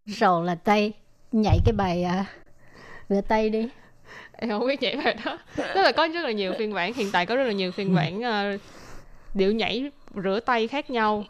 [0.08, 0.94] sổ là tay.
[1.32, 2.26] Nhảy cái bài à,
[3.10, 3.70] rửa tay đi.
[4.32, 5.38] Em không biết nhảy bài đó.
[5.56, 7.96] Tức là có rất là nhiều phiên bản, hiện tại có rất là nhiều phiên
[7.96, 8.62] bản uh,
[9.34, 9.92] điệu nhảy
[10.24, 11.26] rửa tay khác nhau.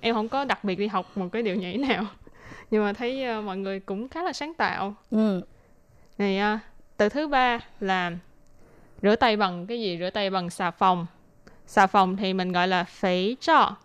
[0.00, 2.04] Em không có đặc biệt đi học một cái điệu nhảy nào
[2.70, 4.94] nhưng mà thấy uh, mọi người cũng khá là sáng tạo.
[5.10, 5.42] Ừ.
[6.18, 6.60] này uh,
[6.96, 8.12] từ thứ ba là
[9.02, 9.98] rửa tay bằng cái gì?
[9.98, 11.06] Rửa tay bằng xà phòng.
[11.66, 13.76] Xà phòng thì mình gọi là phế trọ.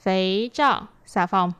[0.00, 1.52] Phế trọ xà phòng.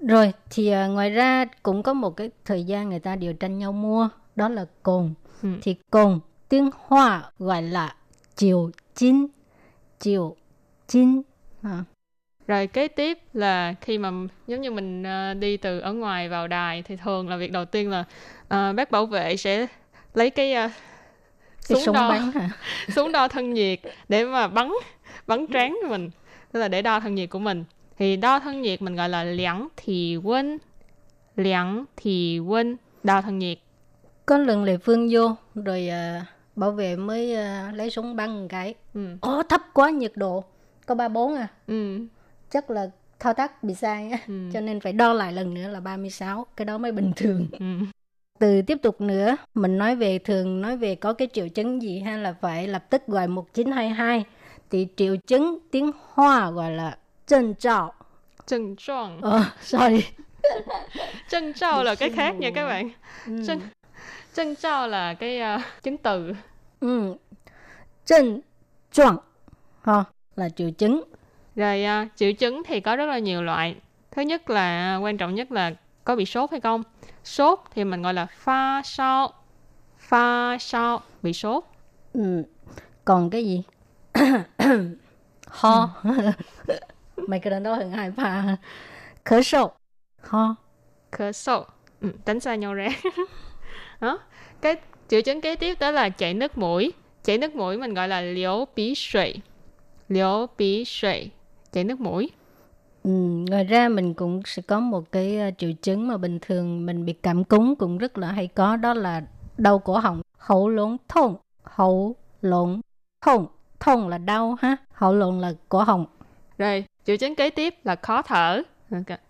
[0.00, 3.58] Rồi thì uh, ngoài ra cũng có một cái thời gian người ta đều tranh
[3.58, 5.14] nhau mua đó là cồn.
[5.42, 5.48] Ừ.
[5.62, 7.94] thì cồn tiếng hoa gọi là
[8.36, 9.26] chiều chín.
[10.00, 10.36] Chiều
[10.88, 11.22] chín.
[11.62, 11.84] À.
[12.48, 14.10] Rồi kế tiếp là khi mà
[14.46, 17.64] giống như mình uh, đi từ ở ngoài vào đài thì thường là việc đầu
[17.64, 18.04] tiên là
[18.40, 19.66] uh, bác bảo vệ sẽ
[20.14, 20.70] lấy cái uh,
[21.60, 22.50] súng, súng đo bắn hả?
[22.94, 24.72] súng đo thân nhiệt để mà bắn
[25.26, 26.10] bắn trán mình
[26.52, 27.64] tức là để đo thân nhiệt của mình.
[27.98, 30.58] Thì đo thân nhiệt mình gọi là liãng thì quân
[31.36, 33.58] liãng thì quân đo thân nhiệt.
[34.26, 36.22] Có lần lệ phương vô rồi uh,
[36.56, 38.74] bảo vệ mới uh, lấy súng bắn một cái.
[38.94, 39.06] Ừ.
[39.20, 40.44] Ồ, thấp quá nhiệt độ
[40.86, 41.48] có ba bốn à?
[41.66, 42.06] Ừ
[42.50, 44.34] chắc là thao tác bị sai á ừ.
[44.52, 47.48] cho nên phải đo lại lần nữa là 36 cái đó mới bình thường.
[47.58, 47.64] Ừ.
[48.38, 52.00] từ tiếp tục nữa mình nói về thường nói về có cái triệu chứng gì
[52.00, 54.24] hay là phải lập tức gọi 1922
[54.70, 57.94] thì triệu chứng tiếng Hoa gọi là chân trào
[58.48, 59.20] chân trọng.
[59.20, 60.04] Ờ sorry.
[61.30, 62.90] Chân trào là cái khác nha các bạn.
[63.26, 63.58] Ừ.
[64.34, 66.32] chân trào là cái uh, chứng từ.
[66.80, 67.14] Ừ.
[68.06, 68.40] Chân
[68.92, 69.16] trọng
[69.82, 70.04] ha
[70.36, 71.02] là triệu chứng
[71.58, 73.76] rồi uh, triệu chứng thì có rất là nhiều loại.
[74.10, 75.72] Thứ nhất là quan trọng nhất là
[76.04, 76.82] có bị sốt hay không.
[77.24, 79.32] Sốt thì mình gọi là pha sao.
[79.98, 81.64] Pha sao bị sốt.
[82.12, 82.42] Ừ.
[83.04, 83.62] Còn cái gì?
[85.46, 85.90] ho.
[88.16, 88.56] Pha.
[89.24, 89.72] Khở sổ.
[90.22, 90.56] Ho.
[91.10, 91.64] Khở sổ.
[92.00, 92.88] Ừ, tránh xa nhau ra.
[94.00, 94.18] đó.
[94.60, 94.76] Cái
[95.08, 96.92] triệu chứng kế tiếp đó là chảy nước mũi.
[97.24, 99.34] Chảy nước mũi mình gọi là liễu bí sủy.
[100.08, 101.30] Liễu bí sủy
[101.72, 102.30] chảy nước mũi.
[103.02, 103.10] Ừ,
[103.50, 107.04] ngoài ra mình cũng sẽ có một cái uh, triệu chứng mà bình thường mình
[107.04, 109.22] bị cảm cúm cũng rất là hay có đó là
[109.58, 112.80] đau cổ họng hậu lộn thông hậu lộn
[113.20, 113.46] thông
[113.80, 116.06] thông là đau ha hậu lộn là cổ họng.
[116.58, 118.62] Rồi triệu chứng kế tiếp là khó thở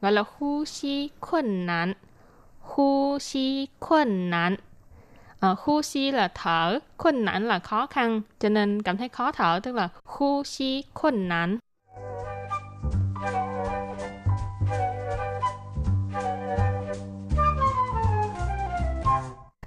[0.00, 1.94] gọi là hu xi khuẩn nạn.
[2.60, 4.56] Hu xi khuẩn nạn.
[5.40, 9.32] À, hu xi là thở khuẩn nạn là khó khăn cho nên cảm thấy khó
[9.32, 11.58] thở tức là hu xi khuẩn nạn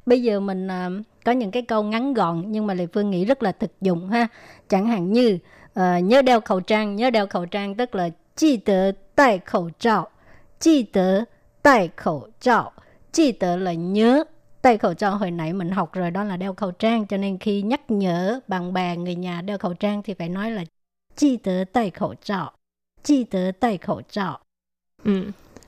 [0.06, 3.26] Bây giờ mình uh, có những cái câu ngắn gọn nhưng mà Lệ Phương nghĩ
[3.26, 4.28] rất là thực dụng ha.
[4.70, 5.40] Chẳng hạn như
[5.80, 9.70] uh, nhớ đeo khẩu trang, nhớ đeo khẩu trang tức là chi tớ đai khẩu
[9.80, 10.10] trào,
[10.60, 11.24] chi tớ
[11.64, 12.72] đai khẩu trào,
[13.12, 14.24] chi tớ là nhớ,
[14.64, 17.38] đai khẩu trang hồi nãy mình học rồi đó là đeo khẩu trang cho nên
[17.38, 20.64] khi nhắc nhở bạn bè người nhà đeo khẩu trang thì phải nói là
[21.16, 22.52] chi tớ đai khẩu trào,
[23.04, 24.40] chi tớ đai khẩu trào.
[25.04, 25.24] Ừ.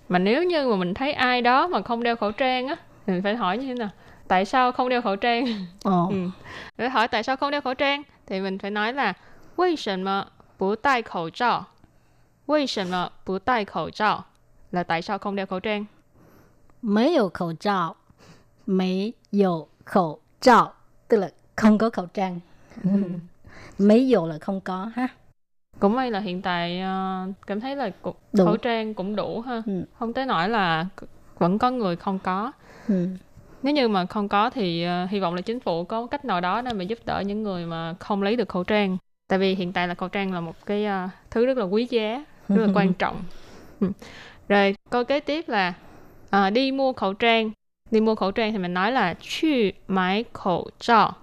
[0.09, 2.75] Mà nếu như mà mình thấy ai đó mà không đeo khẩu trang á,
[3.07, 3.89] mình phải hỏi như thế nào?
[4.27, 5.83] tại sao không đeo khẩu trang oh.
[6.09, 6.29] ừ.
[6.77, 9.13] để hỏi tại sao không đeo khẩu trang thì mình phải nói là
[9.57, 10.25] vì sao mà
[10.59, 11.63] bố đeo khẩu trang
[12.47, 14.21] vì sao mà bố đeo khẩu trang
[14.71, 15.85] là tại sao không đeo khẩu trang
[16.81, 17.93] mấy khẩu khẩu trang
[18.65, 19.13] mấy
[19.85, 20.67] khẩu trang
[21.07, 22.39] tức là không có khẩu trang
[23.77, 25.07] mấy dù là không có ha
[25.79, 28.45] cũng may là hiện tại uh, cảm thấy là cũng, đủ.
[28.45, 29.85] khẩu trang cũng đủ ha ừ.
[29.99, 30.85] không tới nỗi là
[31.37, 32.51] vẫn có người không có
[32.87, 33.07] ừ
[33.63, 36.41] nếu như mà không có thì uh, hy vọng là chính phủ có cách nào
[36.41, 38.97] đó để mà giúp đỡ những người mà không lấy được khẩu trang.
[39.27, 41.87] Tại vì hiện tại là khẩu trang là một cái uh, thứ rất là quý
[41.89, 43.23] giá rất là quan trọng.
[43.79, 43.87] Ừ.
[44.47, 45.73] Rồi câu kế tiếp là
[46.35, 47.51] uh, đi mua khẩu trang.
[47.91, 51.13] Đi mua khẩu trang thì mình nói là chu mái khẩu trọ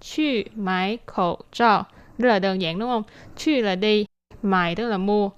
[0.00, 1.84] chu mái khẩu trọ.
[2.18, 3.02] Rất là đơn giản đúng không?
[3.36, 4.06] Chu là đi
[4.42, 5.30] mài tức là mua.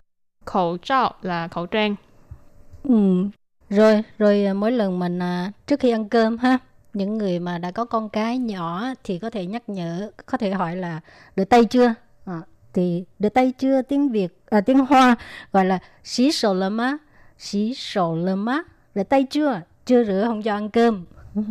[0.45, 1.95] Khẩu trọ là khẩu trang.
[2.83, 3.25] Ừ
[3.71, 6.59] rồi rồi à, mỗi lần mình à, trước khi ăn cơm ha
[6.95, 10.51] những người mà đã có con cái nhỏ thì có thể nhắc nhở có thể
[10.51, 11.01] hỏi là
[11.37, 11.95] rửa tay chưa?
[12.25, 12.41] À,
[12.73, 13.83] thì rửa tay chưa?
[13.83, 15.17] Tiếng việt à, tiếng hoa
[15.53, 16.97] gọi là xí sổ lơ má
[17.39, 18.63] xí sổ lơ má
[18.95, 19.61] rửa tay chưa?
[19.87, 21.05] Chưa rửa không cho ăn cơm.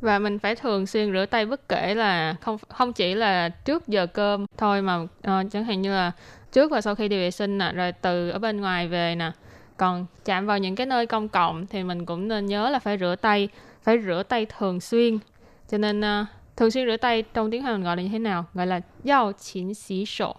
[0.00, 3.88] Và mình phải thường xuyên rửa tay bất kể là không không chỉ là trước
[3.88, 6.12] giờ cơm thôi mà uh, chẳng hạn như là
[6.52, 9.32] trước và sau khi đi vệ sinh nè rồi từ ở bên ngoài về nè
[9.76, 12.98] còn chạm vào những cái nơi công cộng thì mình cũng nên nhớ là phải
[12.98, 13.48] rửa tay
[13.82, 15.18] phải rửa tay thường xuyên
[15.68, 18.18] cho nên uh, thường xuyên rửa tay trong tiếng Hoa mình gọi là như thế
[18.18, 20.36] nào gọi là giao chín xí sổ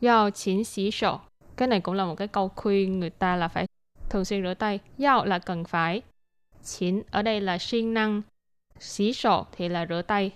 [0.00, 1.20] giao chín xí sổ
[1.56, 3.66] cái này cũng là một cái câu khuyên người ta là phải
[4.12, 4.78] thường xuyên rửa tay.
[4.98, 6.02] giao là cần phải.
[6.64, 8.22] Chín ở đây là siêng năng.
[8.78, 10.30] Xí sổ thì là rửa tay.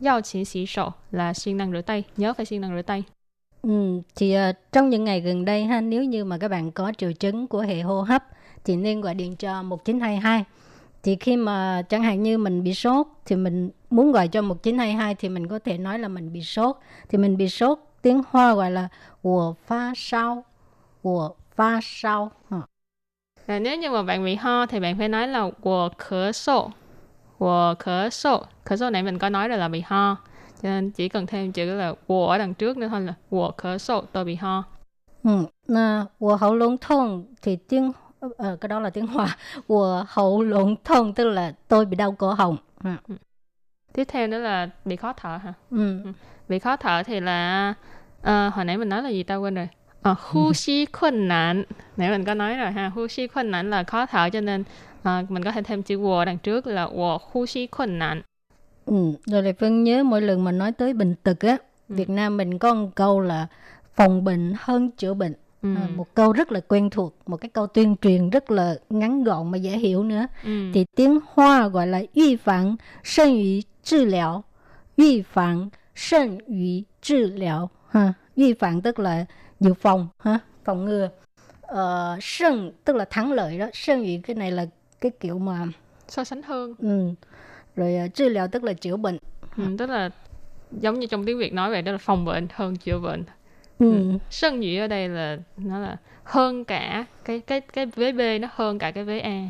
[0.00, 2.04] giao chín xí sổ là siêng năng rửa tay.
[2.16, 3.02] Nhớ phải siêng năng rửa tay.
[3.62, 6.92] Ừ, thì uh, trong những ngày gần đây ha nếu như mà các bạn có
[6.98, 8.24] triệu chứng của hệ hô hấp
[8.64, 10.44] thì nên gọi điện cho 1922.
[11.02, 15.14] Thì khi mà chẳng hạn như mình bị sốt thì mình muốn gọi cho 1922
[15.14, 16.76] thì mình có thể nói là mình bị sốt.
[17.08, 18.88] Thì mình bị sốt tiếng Hoa gọi là
[19.22, 20.44] của pha sao,
[21.02, 22.30] của pha sao.
[23.46, 26.70] À, nếu như mà bạn bị ho thì bạn phải nói là của khở sổ,
[27.38, 28.44] của khở sổ.
[28.64, 30.16] Khở sổ này mình có nói rồi là bị ho
[30.62, 33.50] cho nên chỉ cần thêm chữ là wo ở đằng trước nữa thôi là wo
[33.56, 34.64] khở sổ tôi bị ho.
[35.24, 37.92] Ừ là wo hậu lung thông thì tiếng
[38.36, 39.36] ờ, cái đó là tiếng hoa.
[39.68, 42.56] Wo hậu lung thông tức là tôi bị đau cổ họng.
[42.84, 42.90] Ừ.
[43.08, 43.14] ừ.
[43.92, 45.52] tiếp theo nữa là bị khó thở hả?
[45.70, 46.02] Ừ.
[46.04, 46.12] ừ.
[46.48, 47.74] bị khó thở thì là
[48.22, 49.68] à, hồi nãy mình nói là gì tao quên rồi?
[50.02, 51.64] À, hú xí khuân nạn
[51.96, 54.64] nãy mình có nói rồi ha hú xí khuân nản là khó thở cho nên
[55.02, 58.22] à, mình có thể thêm chữ wo đằng trước là wo hú xí khuân nản.
[58.86, 61.94] Ừ, rồi lại Phương nhớ mỗi lần mà nói tới bệnh tật á, ừ.
[61.94, 63.46] Việt Nam mình có một câu là
[63.94, 65.34] phòng bệnh hơn chữa bệnh.
[65.62, 65.74] Ừ.
[65.76, 69.24] À, một câu rất là quen thuộc, một cái câu tuyên truyền rất là ngắn
[69.24, 70.26] gọn mà dễ hiểu nữa.
[70.44, 70.70] Ừ.
[70.74, 74.42] Thì tiếng Hoa gọi là y phản sân ủy trị liệu.
[74.96, 77.68] Y phản sân ủy trị liệu.
[77.88, 78.12] Ha.
[78.34, 79.24] Y phản tức là
[79.60, 81.08] dự phòng, ha, phòng ngừa.
[81.60, 83.66] Ờ, sân tức là thắng lợi đó.
[83.72, 84.66] Sân ủy cái này là
[85.00, 85.66] cái kiểu mà
[86.08, 86.74] so sánh hơn.
[86.78, 87.14] Ừ
[87.76, 89.18] rồi uh, trị liệu tức là chữa bệnh
[89.56, 90.10] ừ, tức là
[90.80, 93.24] giống như trong tiếng việt nói vậy đó là phòng bệnh hơn chữa bệnh
[93.78, 93.92] ừ.
[93.92, 94.18] ừ.
[94.30, 98.48] sân ủy ở đây là nó là hơn cả cái cái cái vế b nó
[98.52, 99.48] hơn cả cái vế a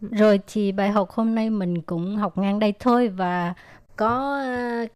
[0.00, 3.54] rồi thì bài học hôm nay mình cũng học ngang đây thôi và
[3.96, 4.42] có
[4.84, 4.90] uh,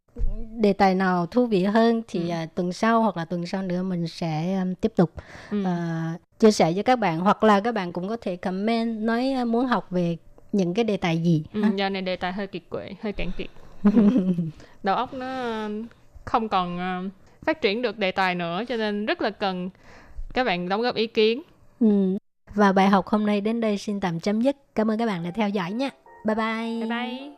[0.60, 2.34] đề tài nào thú vị hơn thì ừ.
[2.44, 5.10] uh, tuần sau hoặc là tuần sau nữa mình sẽ um, tiếp tục
[5.50, 5.62] ừ.
[5.62, 9.34] uh, chia sẻ với các bạn hoặc là các bạn cũng có thể comment nói
[9.42, 10.16] uh, muốn học về
[10.52, 11.44] những cái đề tài gì.
[11.52, 13.48] Ừ, giờ này đề tài hơi kiệt quệ, hơi cạn kiệt.
[14.82, 15.26] Đầu óc nó
[16.24, 17.12] không còn uh,
[17.46, 19.70] phát triển được đề tài nữa cho nên rất là cần
[20.34, 21.42] các bạn đóng góp ý kiến.
[21.80, 22.18] Ừ.
[22.54, 24.56] Và bài học hôm nay đến đây xin tạm chấm dứt.
[24.74, 25.90] Cảm ơn các bạn đã theo dõi nha.
[26.24, 26.88] Bye bye.
[26.88, 27.37] Bye bye.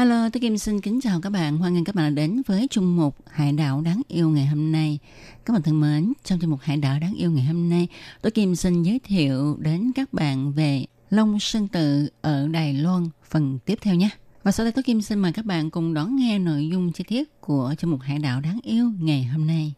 [0.00, 1.58] Hello, tôi Kim xin kính chào các bạn.
[1.58, 4.98] Hoan nghênh các bạn đến với chung mục Hải đảo đáng yêu ngày hôm nay.
[5.44, 7.88] Các bạn thân mến, trong chung mục Hải đảo đáng yêu ngày hôm nay,
[8.22, 13.08] tôi Kim xin giới thiệu đến các bạn về Long Sơn Tự ở Đài Loan
[13.30, 14.08] phần tiếp theo nhé.
[14.42, 17.04] Và sau đây tôi Kim xin mời các bạn cùng đón nghe nội dung chi
[17.08, 19.74] tiết của chung mục Hải đảo đáng yêu ngày hôm nay.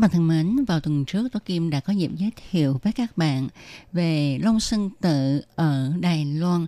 [0.00, 2.92] Các bạn thân mến, vào tuần trước Tố Kim đã có dịp giới thiệu với
[2.92, 3.48] các bạn
[3.92, 6.66] về Long Sơn Tự ở Đài Loan.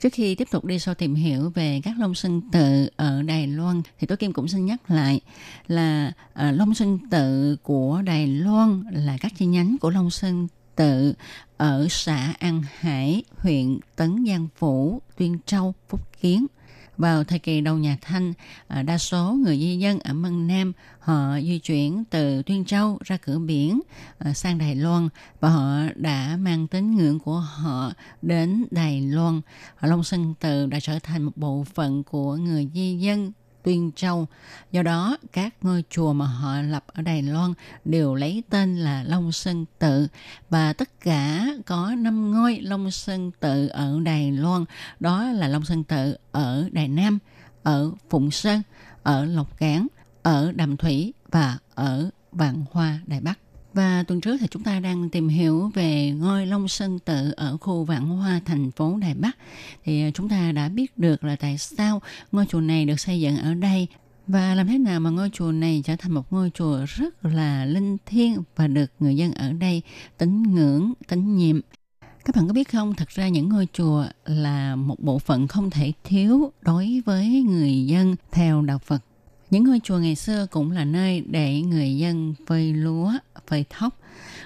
[0.00, 3.46] Trước khi tiếp tục đi sâu tìm hiểu về các Long Sơn Tự ở Đài
[3.46, 5.20] Loan thì Tố Kim cũng xin nhắc lại
[5.68, 10.48] là ờ, Long Sơn Tự của Đài Loan là các chi nhánh của Long Sơn
[10.76, 11.14] Tự
[11.56, 16.46] ở xã An Hải, huyện Tấn Giang Phủ, Tuyên Châu, Phúc Kiến–
[16.98, 18.32] vào thời kỳ đầu nhà Thanh,
[18.68, 22.98] à, đa số người di dân ở Mân Nam họ di chuyển từ Tuyên Châu
[23.04, 23.80] ra cửa biển
[24.18, 25.08] à, sang Đài Loan
[25.40, 29.40] và họ đã mang tín ngưỡng của họ đến Đài Loan.
[29.80, 33.32] Long Sơn Tự đã trở thành một bộ phận của người di dân
[33.68, 34.26] Tuyên Châu.
[34.72, 37.52] Do đó, các ngôi chùa mà họ lập ở Đài Loan
[37.84, 40.08] đều lấy tên là Long Sơn Tự
[40.50, 44.64] và tất cả có 5 ngôi Long Sơn Tự ở Đài Loan.
[45.00, 47.18] Đó là Long Sơn Tự ở Đài Nam,
[47.62, 48.62] ở Phụng Sơn,
[49.02, 49.86] ở Lộc Cảng,
[50.22, 53.38] ở Đàm Thủy và ở Vạn Hoa, Đài Bắc.
[53.74, 57.56] Và tuần trước thì chúng ta đang tìm hiểu về ngôi Long Sơn Tự ở
[57.56, 59.36] khu Vạn Hoa, thành phố Đài Bắc.
[59.84, 62.02] Thì à, chúng ta đã biết được là tại sao
[62.32, 63.86] ngôi chùa này được xây dựng ở đây
[64.26, 67.64] và làm thế nào mà ngôi chùa này trở thành một ngôi chùa rất là
[67.64, 69.82] linh thiêng và được người dân ở đây
[70.18, 71.60] tín ngưỡng, tín nhiệm.
[72.00, 75.70] Các bạn có biết không, thật ra những ngôi chùa là một bộ phận không
[75.70, 79.02] thể thiếu đối với người dân theo đạo Phật.
[79.50, 83.12] Những ngôi chùa ngày xưa cũng là nơi để người dân phơi lúa,
[83.46, 84.00] phơi thóc,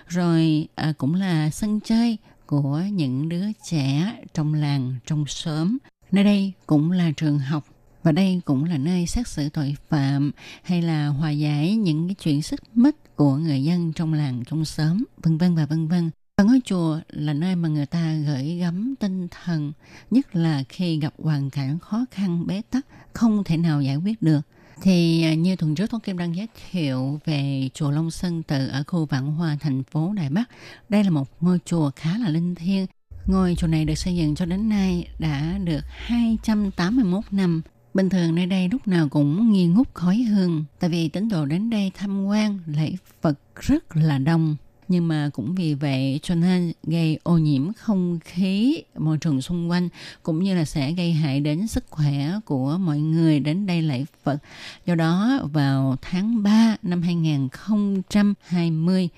[0.08, 5.78] rồi à, cũng là sân chơi của những đứa trẻ trong làng, trong xóm.
[6.12, 7.64] Nơi đây cũng là trường học
[8.02, 12.14] và đây cũng là nơi xét xử tội phạm hay là hòa giải những cái
[12.14, 16.10] chuyện xích mích của người dân trong làng, trong xóm, vân vân và vân vân.
[16.36, 19.72] Và ngôi chùa là nơi mà người ta gửi gắm tinh thần,
[20.10, 24.22] nhất là khi gặp hoàn cảnh khó khăn bế tắc, không thể nào giải quyết
[24.22, 24.40] được
[24.82, 28.68] thì à, như tuần trước Tố Kim đang giới thiệu về chùa Long Sơn Tự
[28.68, 30.44] ở khu Vạn Hòa thành phố Đài Bắc.
[30.88, 32.86] Đây là một ngôi chùa khá là linh thiêng.
[33.26, 37.62] Ngôi chùa này được xây dựng cho đến nay đã được 281 năm.
[37.94, 41.46] Bình thường nơi đây lúc nào cũng nghi ngút khói hương, tại vì tín đồ
[41.46, 42.92] đến đây tham quan lễ
[43.22, 44.56] Phật rất là đông
[44.92, 49.70] nhưng mà cũng vì vậy cho nên gây ô nhiễm không khí môi trường xung
[49.70, 49.88] quanh
[50.22, 54.04] cũng như là sẽ gây hại đến sức khỏe của mọi người đến đây lễ
[54.22, 54.38] Phật.
[54.86, 59.08] Do đó vào tháng 3 năm 2020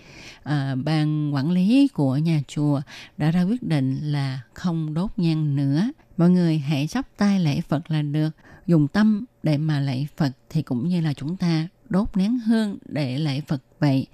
[0.43, 2.81] à, ban quản lý của nhà chùa
[3.17, 5.91] đã ra quyết định là không đốt nhang nữa.
[6.17, 8.31] Mọi người hãy chắp tay lễ Phật là được,
[8.67, 12.79] dùng tâm để mà lễ Phật thì cũng như là chúng ta đốt nén hương
[12.85, 14.07] để lễ Phật vậy.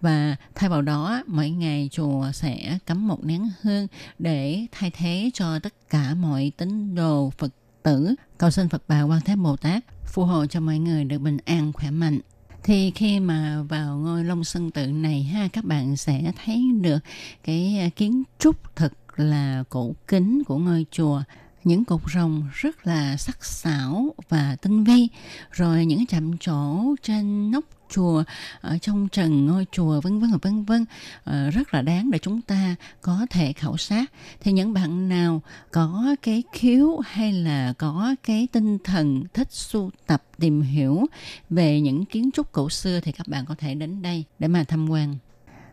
[0.00, 3.86] Và thay vào đó, mỗi ngày chùa sẽ cắm một nén hương
[4.18, 7.52] để thay thế cho tất cả mọi tín đồ Phật
[7.82, 8.14] tử.
[8.38, 11.38] Cầu xin Phật Bà Quan Thế Bồ Tát phù hộ cho mọi người được bình
[11.44, 12.18] an khỏe mạnh
[12.64, 16.98] thì khi mà vào ngôi Long Sơn Tự này ha các bạn sẽ thấy được
[17.44, 21.22] cái kiến trúc thật là cổ kính của ngôi chùa
[21.64, 25.08] những cột rồng rất là sắc sảo và tinh vi.
[25.50, 28.24] Rồi những chạm trổ trên nóc chùa,
[28.60, 30.84] ở trong trần ngôi chùa, vân vân và vân vân
[31.24, 34.12] ờ, rất là đáng để chúng ta có thể khảo sát.
[34.40, 39.90] Thì những bạn nào có cái khiếu hay là có cái tinh thần thích sưu
[40.06, 41.06] tập, tìm hiểu
[41.50, 44.64] về những kiến trúc cổ xưa thì các bạn có thể đến đây để mà
[44.64, 45.16] tham quan.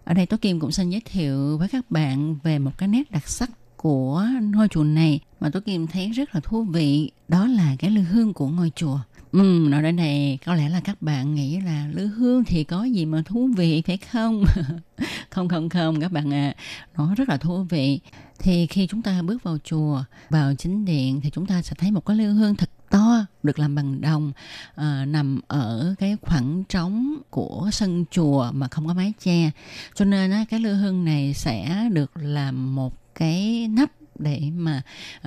[0.04, 3.12] Ở đây Tố Kim cũng xin giới thiệu với các bạn về một cái nét
[3.12, 3.50] đặc sắc
[3.82, 4.24] của
[4.54, 8.02] ngôi chùa này mà tôi Kim thấy rất là thú vị đó là cái lư
[8.02, 9.00] hương của ngôi chùa.
[9.32, 12.84] Ừ, nói đến này có lẽ là các bạn nghĩ là lư hương thì có
[12.84, 14.44] gì mà thú vị phải không?
[15.30, 16.62] không không không các bạn ạ, à,
[16.98, 18.00] nó rất là thú vị.
[18.40, 21.92] Thì khi chúng ta bước vào chùa, vào chính điện thì chúng ta sẽ thấy
[21.92, 24.32] một cái lư hương thật to được làm bằng đồng
[24.76, 29.52] à, nằm ở cái khoảng trống của sân chùa mà không có mái che.
[29.96, 34.82] Cho nên á, cái lư hương này sẽ được làm một cái nắp để mà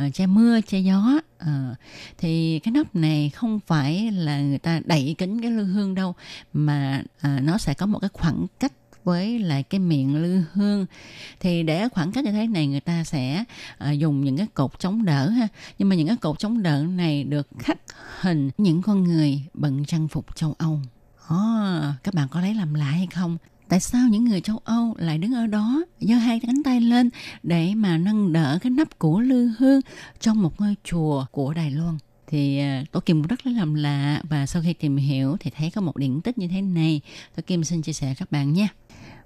[0.06, 1.20] uh, che mưa che gió.
[1.42, 1.76] Uh,
[2.18, 6.14] thì cái nắp này không phải là người ta đẩy kính cái lư hương đâu
[6.52, 8.72] mà uh, nó sẽ có một cái khoảng cách
[9.04, 10.86] với lại cái miệng lư hương.
[11.40, 13.44] Thì để khoảng cách như thế này người ta sẽ
[13.78, 15.48] à, dùng những cái cột chống đỡ ha.
[15.78, 17.78] Nhưng mà những cái cột chống đỡ này được khắc
[18.20, 20.80] hình những con người bận trang phục châu Âu.
[21.28, 23.38] À, các bạn có lấy làm lạ hay không?
[23.68, 27.10] Tại sao những người châu Âu lại đứng ở đó giơ hai cánh tay lên
[27.42, 29.80] để mà nâng đỡ cái nắp của lư hương
[30.20, 31.98] trong một ngôi chùa của Đài Loan?
[32.26, 35.50] Thì tôi Tổ Kim cũng rất là làm lạ và sau khi tìm hiểu thì
[35.56, 37.00] thấy có một điển tích như thế này.
[37.36, 38.68] Tổ Kim xin chia sẻ các bạn nhé.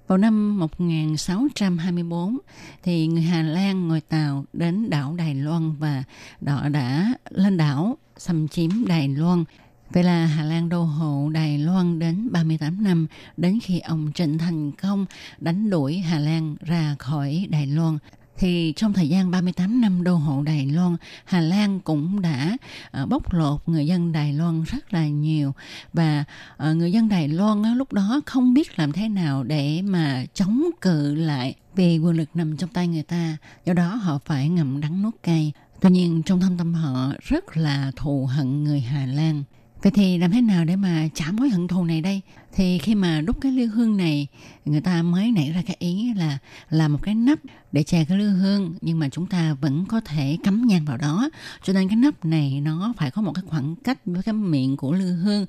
[0.07, 2.37] Vào năm 1624
[2.83, 6.03] thì người Hà Lan ngồi tàu đến đảo Đài Loan và
[6.47, 9.43] họ đã lên đảo xâm chiếm Đài Loan
[9.89, 14.37] Vậy là Hà Lan đô hộ Đài Loan đến 38 năm, đến khi ông Trịnh
[14.37, 15.05] thành công
[15.39, 17.97] đánh đuổi Hà Lan ra khỏi Đài Loan.
[18.37, 22.57] Thì trong thời gian 38 năm đô hộ Đài Loan, Hà Lan cũng đã
[22.91, 25.53] ờ, bóc lột người dân Đài Loan rất là nhiều.
[25.93, 26.23] Và
[26.57, 30.65] ờ, người dân Đài Loan lúc đó không biết làm thế nào để mà chống
[30.81, 33.37] cự lại vì quyền lực nằm trong tay người ta.
[33.65, 35.51] Do đó họ phải ngậm đắng nuốt cay.
[35.81, 39.43] Tuy nhiên trong thâm tâm họ rất là thù hận người Hà Lan.
[39.87, 42.21] Vậy thì làm thế nào để mà trả mối hận thù này đây?
[42.53, 44.27] Thì khi mà đúc cái lư hương này,
[44.65, 46.37] người ta mới nảy ra cái ý là
[46.69, 47.39] làm một cái nắp
[47.71, 50.97] để che cái lư hương nhưng mà chúng ta vẫn có thể cắm nhang vào
[50.97, 51.29] đó.
[51.63, 54.77] Cho nên cái nắp này nó phải có một cái khoảng cách với cái miệng
[54.77, 55.45] của lư hương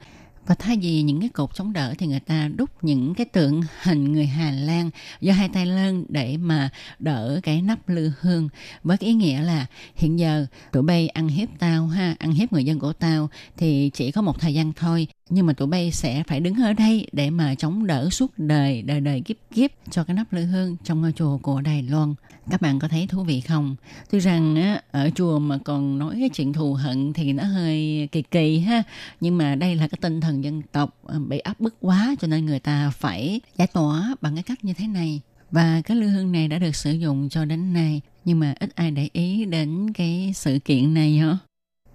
[0.48, 3.62] và thay vì những cái cột chống đỡ thì người ta đúc những cái tượng
[3.82, 4.90] hình người Hà Lan
[5.20, 8.48] do hai tay lên để mà đỡ cái nắp lư hương.
[8.82, 12.52] Với cái ý nghĩa là hiện giờ tụi bay ăn hiếp tao ha, ăn hiếp
[12.52, 15.90] người dân của tao thì chỉ có một thời gian thôi nhưng mà tụi bay
[15.92, 19.70] sẽ phải đứng ở đây để mà chống đỡ suốt đời đời đời kiếp kiếp
[19.90, 22.14] cho cái nắp lư hương trong ngôi chùa của Đài Loan.
[22.50, 23.76] Các bạn có thấy thú vị không?
[24.10, 28.08] Tuy rằng á, ở chùa mà còn nói cái chuyện thù hận thì nó hơi
[28.12, 28.82] kỳ kỳ ha.
[29.20, 32.28] Nhưng mà đây là cái tinh thần dân tộc à, bị áp bức quá cho
[32.28, 35.20] nên người ta phải giải tỏa bằng cái cách như thế này.
[35.50, 38.70] Và cái lư hương này đã được sử dụng cho đến nay nhưng mà ít
[38.74, 41.38] ai để ý đến cái sự kiện này hả?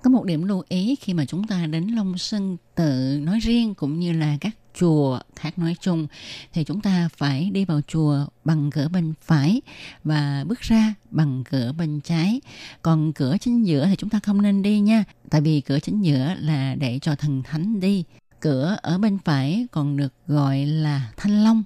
[0.04, 3.74] Có một điểm lưu ý khi mà chúng ta đến Long Sơn tự nói riêng
[3.74, 6.08] cũng như là các chùa khác nói chung,
[6.54, 9.62] thì chúng ta phải đi vào chùa bằng cửa bên phải
[10.04, 12.42] và bước ra bằng cửa bên trái.
[12.82, 16.02] Còn cửa chính giữa thì chúng ta không nên đi nha, tại vì cửa chính
[16.02, 18.04] giữa là để cho thần thánh đi.
[18.40, 21.64] Cửa ở bên phải còn được gọi là thanh long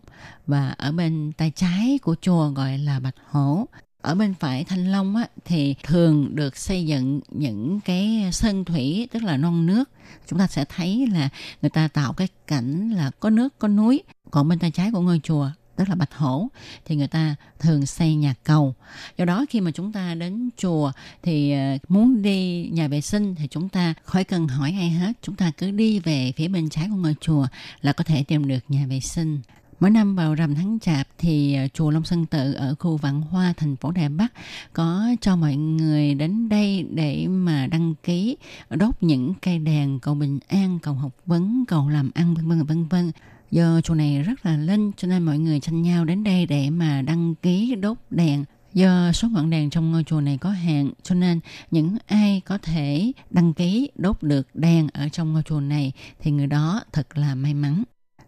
[0.48, 3.66] và ở bên tay trái của chùa gọi là bạch hổ
[4.08, 9.08] ở bên phải thanh long á, thì thường được xây dựng những cái sân thủy
[9.12, 9.90] tức là non nước.
[10.28, 11.30] Chúng ta sẽ thấy là
[11.62, 14.04] người ta tạo cái cảnh là có nước có núi.
[14.32, 16.48] Còn bên tay trái của ngôi chùa tức là bạch hổ
[16.86, 18.76] thì người ta thường xây nhà cầu.
[19.18, 20.92] Do đó khi mà chúng ta đến chùa
[21.24, 25.14] thì ờ, muốn đi nhà vệ sinh thì chúng ta khỏi cần hỏi ai hết.
[25.22, 27.48] Chúng ta cứ đi về phía bên trái của ngôi chùa
[27.82, 29.42] là có thể tìm được nhà vệ sinh.
[29.80, 33.22] Mỗi năm vào rằm tháng chạp thì ờ, chùa Long Sơn Tự ở khu Vạn
[33.22, 34.34] Hoa, thành phố Đài Bắc
[34.74, 38.38] có cho mọi người đến đây để mà đăng ký
[38.70, 42.64] đốt những cây đèn cầu bình an, cầu học vấn, cầu làm ăn vân vân
[42.64, 43.12] vân vân.
[43.52, 46.70] Do chùa này rất là linh cho nên mọi người tranh nhau đến đây để
[46.70, 50.92] mà đăng ký đốt đèn Do số ngọn đèn trong ngôi chùa này có hạn
[51.04, 51.40] cho nên
[51.72, 56.32] những ai có thể đăng ký đốt được đèn ở trong ngôi chùa này thì
[56.32, 57.84] người đó thật là may mắn.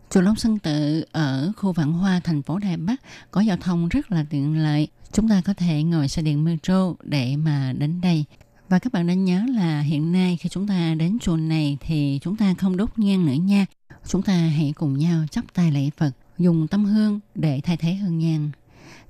[0.09, 3.01] Chùa Long Sơn Tự ở khu Vạn Hoa, thành phố Đài Bắc
[3.31, 4.87] có giao thông rất là tiện lợi.
[5.11, 8.25] Chúng ta có thể ngồi xe điện metro để mà đến đây.
[8.69, 12.19] Và các bạn nên nhớ là hiện nay khi chúng ta đến chùa này thì
[12.21, 13.65] chúng ta không đốt nhang nữa nha.
[14.07, 17.93] Chúng ta hãy cùng nhau chắp tay lạy Phật, dùng tâm hương để thay thế
[17.93, 18.51] hương nhang.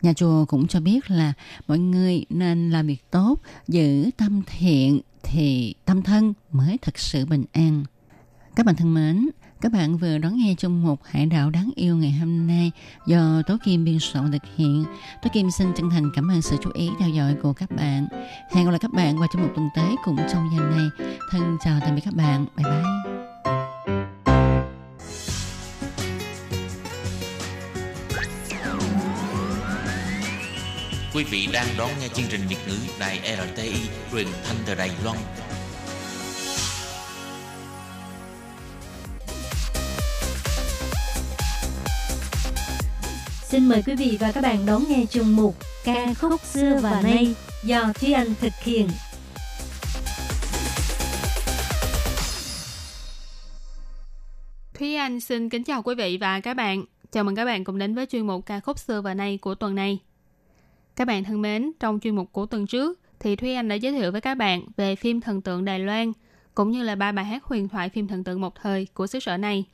[0.02, 1.34] Nhà chùa cũng cho biết là
[1.68, 3.36] mọi người nên làm việc tốt,
[3.68, 7.84] giữ tâm thiện thì tâm thân mới thật sự bình an.
[8.56, 9.30] Các bạn thân mến,
[9.62, 12.72] các bạn vừa đón nghe trong một hải đảo đáng yêu ngày hôm nay
[13.08, 14.86] do Tố Kim biên soạn thực hiện.
[15.22, 18.08] Tố Kim xin chân thành cảm ơn sự chú ý, theo dõi của các bạn.
[18.52, 20.90] Hẹn gặp lại các bạn vào trong một tuần tới cũng trong giờ này.
[21.32, 22.46] Thân chào tạm biệt các bạn.
[22.58, 22.84] Bye bye.
[31.14, 33.76] Quý vị đang đón nghe chương trình Việt ngữ Đài RTI
[34.12, 35.18] truyền thanh từ Đài Loan.
[43.50, 47.02] Xin mời quý vị và các bạn đón nghe chương mục Ca khúc xưa và
[47.02, 48.88] nay do Thúy Anh thực hiện.
[54.74, 56.86] Thúy Anh xin kính chào quý vị và các bạn.
[57.12, 59.56] Chào mừng các bạn cùng đến với chuyên mục Ca khúc xưa và nay của
[59.56, 60.00] tuần này.
[60.96, 63.92] Các bạn thân mến, trong chuyên mục của tuần trước thì Thúy Anh đã giới
[63.92, 66.12] thiệu với các bạn về phim thần tượng Đài Loan
[66.56, 69.20] cũng như là ba bài hát huyền thoại phim thần tượng một thời của xứ
[69.20, 69.66] sở này–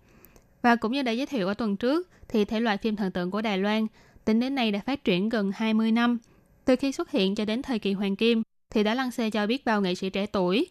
[0.65, 3.31] và cũng như đã giới thiệu ở tuần trước thì thể loại phim thần tượng
[3.31, 3.87] của Đài Loan
[4.25, 6.17] tính đến nay đã phát triển gần 20 năm.
[6.65, 9.47] Từ khi xuất hiện cho đến thời kỳ Hoàng Kim thì đã lăn xê cho
[9.47, 10.67] biết bao nghệ sĩ trẻ tuổi,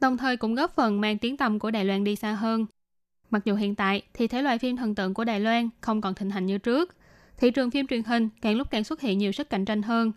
[0.00, 2.66] đồng thời cũng góp phần mang tiếng tăm của Đài Loan đi xa hơn.
[3.30, 6.14] Mặc dù hiện tại thì thể loại phim thần tượng của Đài Loan không còn
[6.14, 6.96] thịnh hành như trước,
[7.38, 10.12] thị trường phim truyền hình càng lúc càng xuất hiện nhiều sức cạnh tranh hơn.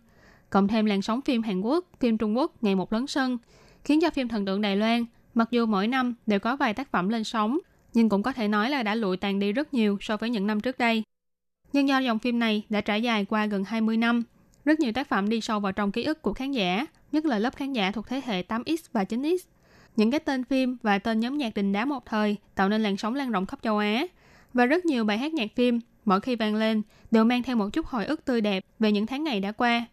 [0.50, 3.38] Cộng thêm làn sóng phim Hàn Quốc, phim Trung Quốc ngày một lớn sân,
[3.84, 6.92] khiến cho phim thần tượng Đài Loan, mặc dù mỗi năm đều có vài tác
[6.92, 7.60] phẩm lên sóng,
[7.94, 10.48] nhưng cũng có thể nói là đã lụi tàn đi rất nhiều so với những
[10.48, 11.04] năm trước đây.
[11.74, 14.24] Nhưng do dòng phim này đã trải dài qua gần 20 năm,
[14.66, 17.40] rất nhiều tác phẩm đi sâu vào trong ký ức của khán giả, nhất là
[17.40, 19.38] lớp khán giả thuộc thế hệ 8X và 9X.
[19.96, 22.98] Những cái tên phim và tên nhóm nhạc đình đám một thời tạo nên làn
[22.98, 24.06] sóng lan rộng khắp châu Á.
[24.54, 26.82] Và rất nhiều bài hát nhạc phim, mỗi khi vang lên,
[27.12, 29.86] đều mang theo một chút hồi ức tươi đẹp về những tháng ngày đã qua.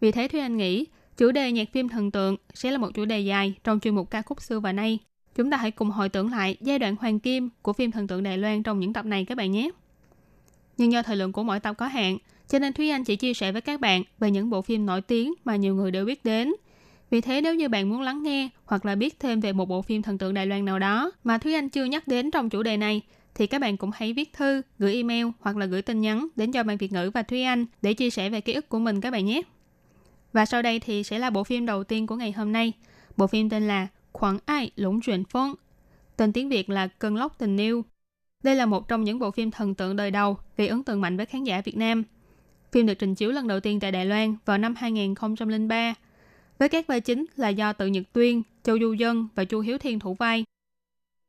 [0.00, 0.86] Vì thế Thúy Anh nghĩ,
[1.16, 4.10] chủ đề nhạc phim thần tượng sẽ là một chủ đề dài trong chuyên mục
[4.10, 4.98] ca khúc xưa và nay.
[5.38, 8.22] Chúng ta hãy cùng hồi tưởng lại giai đoạn hoàng kim của phim thần tượng
[8.22, 9.70] Đài Loan trong những tập này các bạn nhé.
[10.76, 12.18] Nhưng do thời lượng của mỗi tập có hạn,
[12.48, 15.00] cho nên Thúy Anh chỉ chia sẻ với các bạn về những bộ phim nổi
[15.00, 16.52] tiếng mà nhiều người đều biết đến.
[17.10, 19.82] Vì thế nếu như bạn muốn lắng nghe hoặc là biết thêm về một bộ
[19.82, 22.62] phim thần tượng Đài Loan nào đó mà Thúy Anh chưa nhắc đến trong chủ
[22.62, 23.00] đề này,
[23.34, 26.52] thì các bạn cũng hãy viết thư, gửi email hoặc là gửi tin nhắn đến
[26.52, 29.00] cho bạn Việt ngữ và Thúy Anh để chia sẻ về ký ức của mình
[29.00, 29.42] các bạn nhé.
[30.32, 32.72] Và sau đây thì sẽ là bộ phim đầu tiên của ngày hôm nay.
[33.16, 33.86] Bộ phim tên là
[34.18, 35.54] Khoảng Ai Lũng Truyền Phong.
[36.16, 37.84] Tên tiếng Việt là Cơn lốc tình yêu.
[38.42, 41.16] Đây là một trong những bộ phim thần tượng đời đầu gây ấn tượng mạnh
[41.16, 42.02] với khán giả Việt Nam.
[42.72, 45.94] Phim được trình chiếu lần đầu tiên tại Đài Loan vào năm 2003
[46.58, 49.78] với các vai chính là do Tự Nhật Tuyên, Châu Du Dân và Chu Hiếu
[49.78, 50.44] Thiên thủ vai.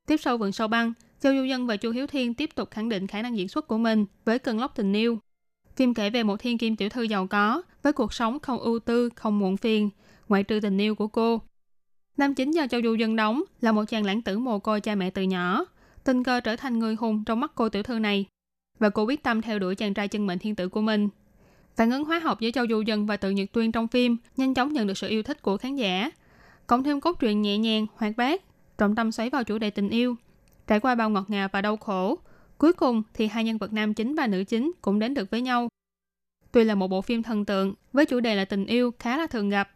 [0.08, 2.90] Tiếp sau Vườn Sâu Băng, Châu Du Dân và Chu Hiếu Thiên tiếp tục khẳng
[2.90, 5.20] định khả năng diễn xuất của mình với Cơn lốc tình yêu.
[5.76, 8.80] Phim kể về một thiên kim tiểu thư giàu có với cuộc sống không ưu
[8.80, 9.90] tư, không muộn phiền,
[10.28, 11.42] ngoại trừ tình yêu của cô.
[12.20, 14.96] Nam chính do Châu Du Dân đóng là một chàng lãng tử mồ côi cha
[14.96, 15.66] mẹ từ nhỏ,
[16.04, 18.26] tình cờ trở thành người hùng trong mắt cô tiểu thư này.
[18.80, 21.10] Và cô quyết tâm theo đuổi chàng trai chân mệnh thiên tử của mình.
[21.76, 24.54] Phản ứng hóa học giữa Châu Du Dân và Tự Nhật Tuyên trong phim nhanh
[24.54, 26.12] chóng nhận được sự yêu thích của khán giả.
[26.68, 28.42] Cộng thêm cốt truyện nhẹ nhàng, hoạt bát,
[28.78, 30.16] trọng tâm xoáy vào chủ đề tình yêu.
[30.68, 32.18] Trải qua bao ngọt ngào và đau khổ,
[32.58, 35.42] cuối cùng thì hai nhân vật nam chính và nữ chính cũng đến được với
[35.42, 35.68] nhau.
[36.52, 39.28] Tuy là một bộ phim thần tượng với chủ đề là tình yêu khá là
[39.28, 39.70] thường gặp,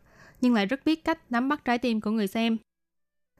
[0.43, 2.57] nhưng lại rất biết cách nắm bắt trái tim của người xem.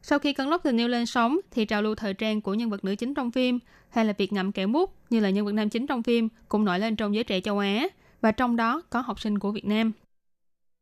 [0.02, 2.70] Sau khi cơn lốc tình yêu lên sóng, thì trào lưu thời trang của nhân
[2.70, 5.52] vật nữ chính trong phim hay là việc ngậm kẹo mút như là nhân vật
[5.52, 7.88] nam chính trong phim cũng nổi lên trong giới trẻ châu Á
[8.22, 9.92] và trong đó có học sinh của Việt Nam.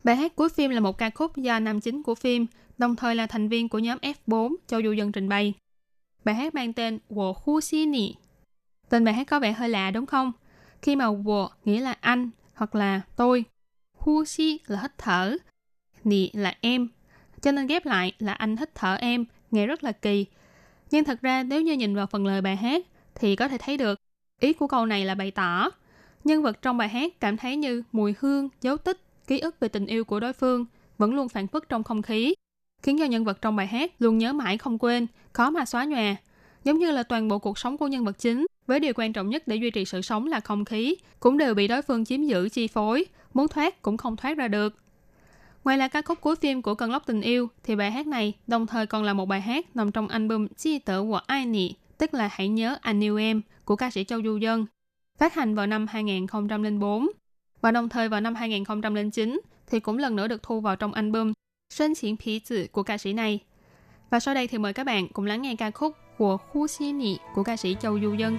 [0.04, 2.46] Bài hát cuối phim là một ca khúc do nam chính của phim,
[2.78, 5.54] đồng thời là thành viên của nhóm F4 cho du dân trình bày.
[6.26, 8.16] Bài hát mang tên Wo Hu Xi Ni.
[8.90, 10.32] Tên bài hát có vẻ hơi lạ đúng không?
[10.82, 13.46] Khi mà Wo nghĩa là anh hoặc là tôi,
[13.98, 15.38] Hu Xi là hít thở,
[16.04, 16.88] Nì là em,
[17.42, 20.26] cho nên ghép lại là anh hít thở em, nghe rất là kỳ.
[20.92, 22.86] Nhưng thật ra nếu như nhìn vào phần lời bài hát
[23.16, 24.00] thì có thể thấy được
[24.40, 25.70] ý của câu này là bày tỏ
[26.24, 29.68] Nhân vật trong bài hát cảm thấy như mùi hương, dấu tích, ký ức về
[29.68, 30.66] tình yêu của đối phương
[30.98, 32.34] vẫn luôn phản phất trong không khí,
[32.84, 35.86] khiến cho nhân vật trong bài hát luôn nhớ mãi không quên, khó mà xóa
[35.86, 36.16] nhòa.
[36.64, 39.30] Giống như là toàn bộ cuộc sống của nhân vật chính, với điều quan trọng
[39.30, 42.24] nhất để duy trì sự sống là không khí, cũng đều bị đối phương chiếm
[42.24, 44.76] giữ chi phối, muốn thoát cũng không thoát ra được.
[45.64, 48.34] Ngoài là ca khúc cuối phim của Cơn lốc tình yêu, thì bài hát này
[48.48, 51.74] đồng thời còn là một bài hát nằm trong album Chi tử của ai nị,
[51.98, 54.66] tức là Hãy nhớ anh yêu em của ca sĩ Châu Du Dân,
[55.18, 57.08] phát hành vào năm 2004
[57.62, 61.34] và đồng thời vào năm 2009 thì cũng lần nữa được thu vào trong album
[61.74, 63.40] Sơn Chiến Phí Tử của ca sĩ này.
[64.10, 66.92] Và sau đây thì mời các bạn cùng lắng nghe ca khúc của khu Xi
[66.92, 68.38] Nị của ca sĩ Châu Du Dân.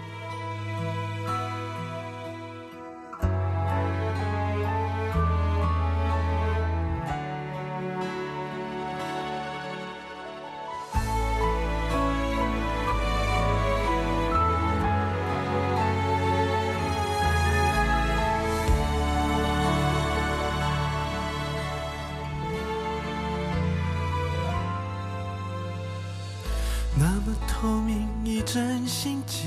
[28.45, 29.47] 真心机，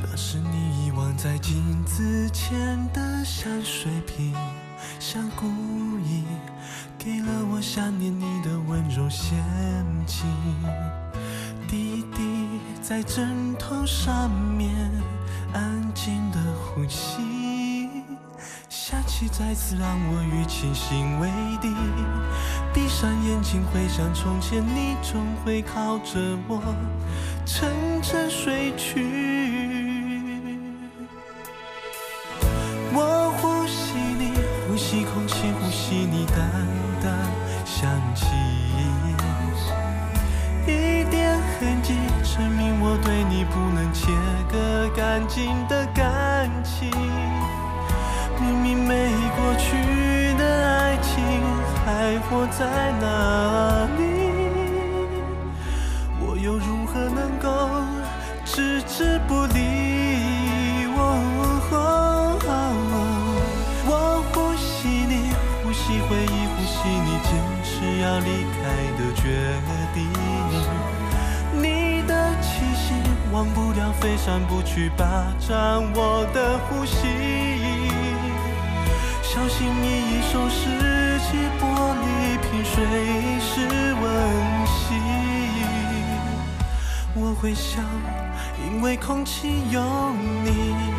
[0.00, 2.56] 那是你遗忘在镜子前
[2.92, 4.32] 的香水瓶，
[5.00, 5.46] 像故
[6.06, 6.22] 意
[6.96, 9.42] 给了我想念你的温柔陷
[10.06, 10.24] 阱。
[11.66, 14.72] 滴滴在枕头上面
[15.52, 17.16] 安静的呼吸，
[19.24, 21.28] 起再次让我与清醒为
[21.60, 21.68] 敌。
[22.72, 26.60] 闭上眼睛回想从前，你总会靠着我。
[27.46, 27.70] 沉
[28.02, 29.02] 沉睡去。
[32.92, 34.32] 我呼吸你，
[34.68, 36.38] 呼吸空气，呼吸你淡
[37.02, 37.12] 淡
[37.64, 38.26] 香气，
[40.66, 44.12] 一点痕迹证明我对你不能切
[44.50, 46.23] 割干净的感
[52.50, 54.02] 在哪里？
[56.20, 57.48] 我又如何能够
[58.44, 59.60] 置之不理？
[63.86, 65.12] 我呼吸你，
[65.62, 67.30] 呼吸回忆，呼吸你坚
[67.62, 67.72] 持
[68.02, 68.60] 要离开
[68.98, 69.22] 的决
[69.94, 69.96] 定。
[71.52, 72.94] 你的气息
[73.32, 75.04] 忘不了，飞散不去，霸
[75.38, 76.98] 占我的呼吸。
[79.22, 81.36] 小心翼翼收拾起
[82.64, 82.82] 水
[83.40, 83.60] 是
[84.00, 84.98] 温馨，
[87.14, 87.82] 我会笑，
[88.66, 89.82] 因为空气有
[90.42, 90.93] 你。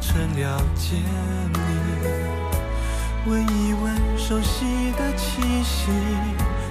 [0.00, 0.96] 曾了解
[1.52, 1.58] 你。
[3.30, 5.90] 闻一闻熟悉的气息，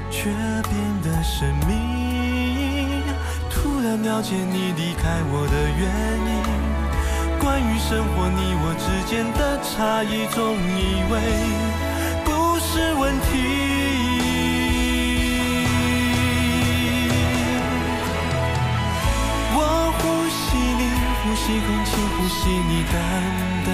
[0.10, 0.74] 却变
[1.04, 3.04] 得神秘。
[3.50, 5.88] 突然了解你离开我的原
[6.26, 6.42] 因。
[7.40, 11.14] 关于生活，你我之间的差异，总以为
[12.26, 13.59] 不是问题。
[22.92, 22.96] 淡
[23.66, 23.70] 淡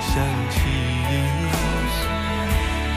[0.00, 0.10] 香
[0.50, 0.54] 气，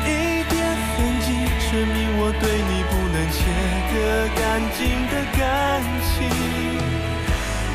[0.06, 0.10] 一
[0.50, 0.54] 点
[0.92, 1.28] 痕迹
[1.60, 3.38] 证明我对你不能切
[3.92, 3.94] 割
[4.36, 4.40] 干
[4.78, 5.40] 净的感
[6.04, 6.14] 情。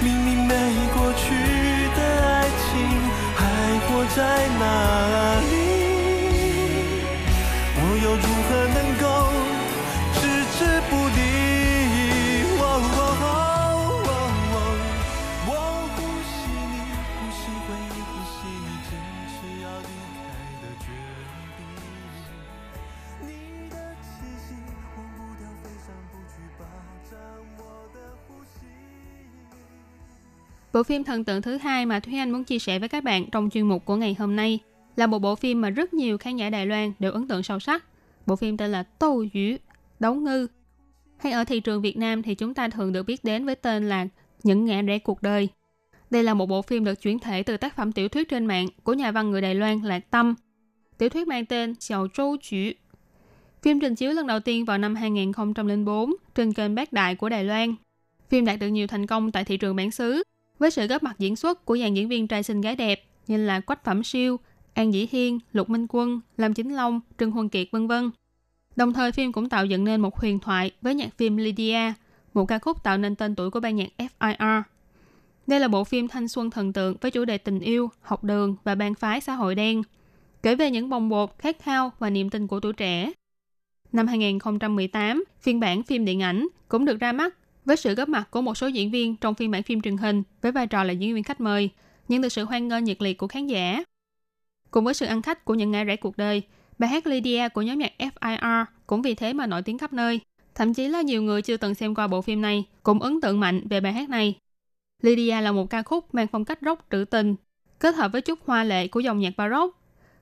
[0.03, 0.53] 明明没
[0.95, 1.25] 过去
[1.97, 2.71] 的爱情
[3.37, 3.39] 还
[3.87, 4.19] 活在
[4.59, 4.63] 哪
[30.81, 33.31] Bộ phim thần tượng thứ hai mà Thúy Anh muốn chia sẻ với các bạn
[33.33, 34.59] trong chuyên mục của ngày hôm nay
[34.97, 37.59] là một bộ phim mà rất nhiều khán giả Đài Loan đều ấn tượng sâu
[37.59, 37.85] sắc.
[38.27, 39.57] Bộ phim tên là Tô Dữ,
[39.99, 40.47] Đấu Ngư.
[41.17, 43.89] Hay ở thị trường Việt Nam thì chúng ta thường được biết đến với tên
[43.89, 44.07] là
[44.43, 45.49] Những ngã rẽ cuộc đời.
[46.11, 48.67] Đây là một bộ phim được chuyển thể từ tác phẩm tiểu thuyết trên mạng
[48.83, 50.35] của nhà văn người Đài Loan Lạc Tâm.
[50.99, 52.73] Tiểu thuyết mang tên Xiao Châu Chữ.
[53.63, 57.45] Phim trình chiếu lần đầu tiên vào năm 2004 trên kênh Bác Đại của Đài
[57.45, 57.75] Loan.
[58.29, 60.23] Phim đạt được nhiều thành công tại thị trường bản xứ
[60.61, 63.37] với sự góp mặt diễn xuất của dàn diễn viên trai xinh gái đẹp như
[63.37, 64.37] là Quách Phẩm Siêu,
[64.75, 68.11] An Dĩ Hiên, Lục Minh Quân, Lâm Chính Long, Trương Huân Kiệt vân vân.
[68.77, 71.93] Đồng thời phim cũng tạo dựng nên một huyền thoại với nhạc phim Lydia,
[72.35, 74.63] một ca khúc tạo nên tên tuổi của ban nhạc FIR.
[75.47, 78.57] Đây là bộ phim thanh xuân thần tượng với chủ đề tình yêu, học đường
[78.65, 79.83] và bang phái xã hội đen,
[80.43, 83.13] kể về những bồng bột, khát khao và niềm tin của tuổi trẻ.
[83.93, 88.31] Năm 2018, phiên bản phim điện ảnh cũng được ra mắt với sự góp mặt
[88.31, 90.93] của một số diễn viên trong phiên bản phim truyền hình với vai trò là
[90.93, 91.71] diễn viên khách mời,
[92.09, 93.83] nhận được sự hoan nghênh nhiệt liệt của khán giả.
[94.71, 96.43] Cùng với sự ăn khách của những ngã rẽ cuộc đời,
[96.79, 100.21] bài hát Lydia của nhóm nhạc FIR cũng vì thế mà nổi tiếng khắp nơi.
[100.55, 103.41] Thậm chí là nhiều người chưa từng xem qua bộ phim này cũng ấn tượng
[103.41, 104.39] mạnh về bài hát này.
[105.03, 107.35] Lydia là một ca khúc mang phong cách rock trữ tình,
[107.79, 109.79] kết hợp với chút hoa lệ của dòng nhạc baroque,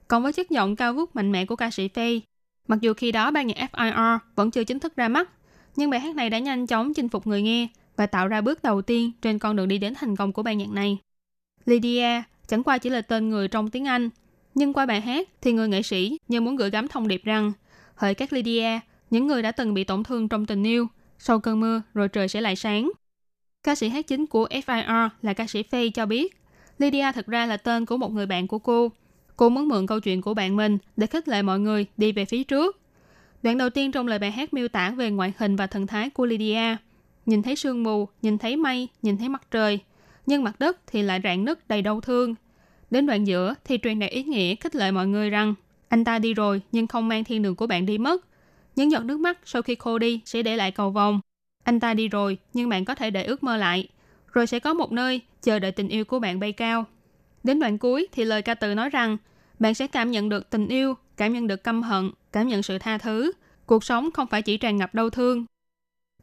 [0.09, 2.20] còn với chất giọng cao vút mạnh mẽ của ca sĩ Faye.
[2.68, 5.30] Mặc dù khi đó ban nhạc FIR vẫn chưa chính thức ra mắt,
[5.79, 8.62] nhưng bài hát này đã nhanh chóng chinh phục người nghe và tạo ra bước
[8.62, 10.99] đầu tiên trên con đường đi đến thành công của ban nhạc này.
[11.64, 14.11] Lydia chẳng qua chỉ là tên người trong tiếng Anh,
[14.55, 17.53] nhưng qua bài hát thì người nghệ sĩ như muốn gửi gắm thông điệp rằng
[17.95, 18.79] hỡi các Lydia,
[19.11, 20.87] những người đã từng bị tổn thương trong tình yêu,
[21.18, 22.91] sau cơn mưa rồi trời sẽ lại sáng.
[23.62, 26.43] Ca sĩ hát chính của FIR là ca sĩ Faye cho biết,
[26.79, 28.93] Lydia thực ra là tên của một người bạn của cô.
[29.37, 32.24] Cô muốn mượn câu chuyện của bạn mình để khích lệ mọi người đi về
[32.24, 32.81] phía trước.
[33.43, 36.11] Đoạn đầu tiên trong lời bài hát miêu tả về ngoại hình và thần thái
[36.11, 36.76] của Lydia.
[37.26, 39.78] Nhìn thấy sương mù, nhìn thấy mây, nhìn thấy mặt trời.
[40.26, 42.34] Nhưng mặt đất thì lại rạn nứt đầy đau thương.
[42.91, 45.55] Đến đoạn giữa thì truyền đạt ý nghĩa khích lệ mọi người rằng
[45.89, 48.24] anh ta đi rồi nhưng không mang thiên đường của bạn đi mất.
[48.76, 51.20] Những giọt nước mắt sau khi khô đi sẽ để lại cầu vòng.
[51.64, 53.89] Anh ta đi rồi nhưng bạn có thể để ước mơ lại.
[54.32, 56.84] Rồi sẽ có một nơi chờ đợi tình yêu của bạn bay cao.
[57.45, 59.16] Đến đoạn cuối thì lời ca từ nói rằng
[59.59, 62.78] bạn sẽ cảm nhận được tình yêu, cảm nhận được căm hận, cảm nhận sự
[62.78, 63.32] tha thứ.
[63.66, 65.44] Cuộc sống không phải chỉ tràn ngập đau thương.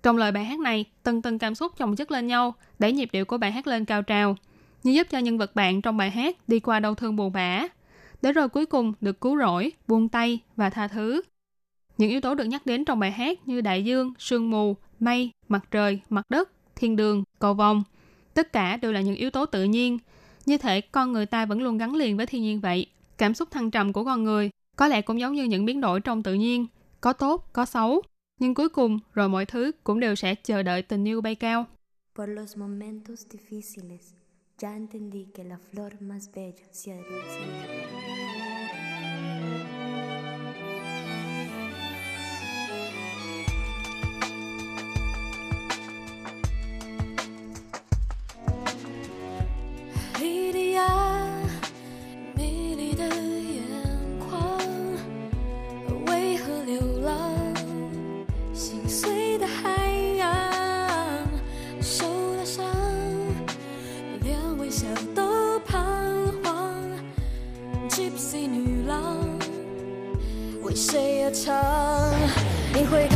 [0.03, 3.09] Trong lời bài hát này, từng từng cảm xúc chồng chất lên nhau, đẩy nhịp
[3.11, 4.35] điệu của bài hát lên cao trào,
[4.83, 7.63] như giúp cho nhân vật bạn trong bài hát đi qua đau thương buồn bã,
[8.21, 11.21] để rồi cuối cùng được cứu rỗi, buông tay và tha thứ.
[11.97, 15.31] Những yếu tố được nhắc đến trong bài hát như đại dương, sương mù, mây,
[15.47, 17.83] mặt trời, mặt đất, thiên đường, cầu vòng,
[18.33, 19.97] tất cả đều là những yếu tố tự nhiên.
[20.45, 22.87] Như thể con người ta vẫn luôn gắn liền với thiên nhiên vậy.
[23.17, 25.99] Cảm xúc thăng trầm của con người có lẽ cũng giống như những biến đổi
[25.99, 26.67] trong tự nhiên,
[27.01, 28.01] có tốt, có xấu.
[28.39, 31.65] Nhưng cuối cùng, rồi mọi thứ cũng đều sẽ chờ đợi tình yêu bay cao.
[32.15, 34.13] Por los momentos difíciles,
[34.61, 36.91] ya entendí que la flor más bella se
[71.32, 72.11] 长，
[72.73, 73.14] 你会。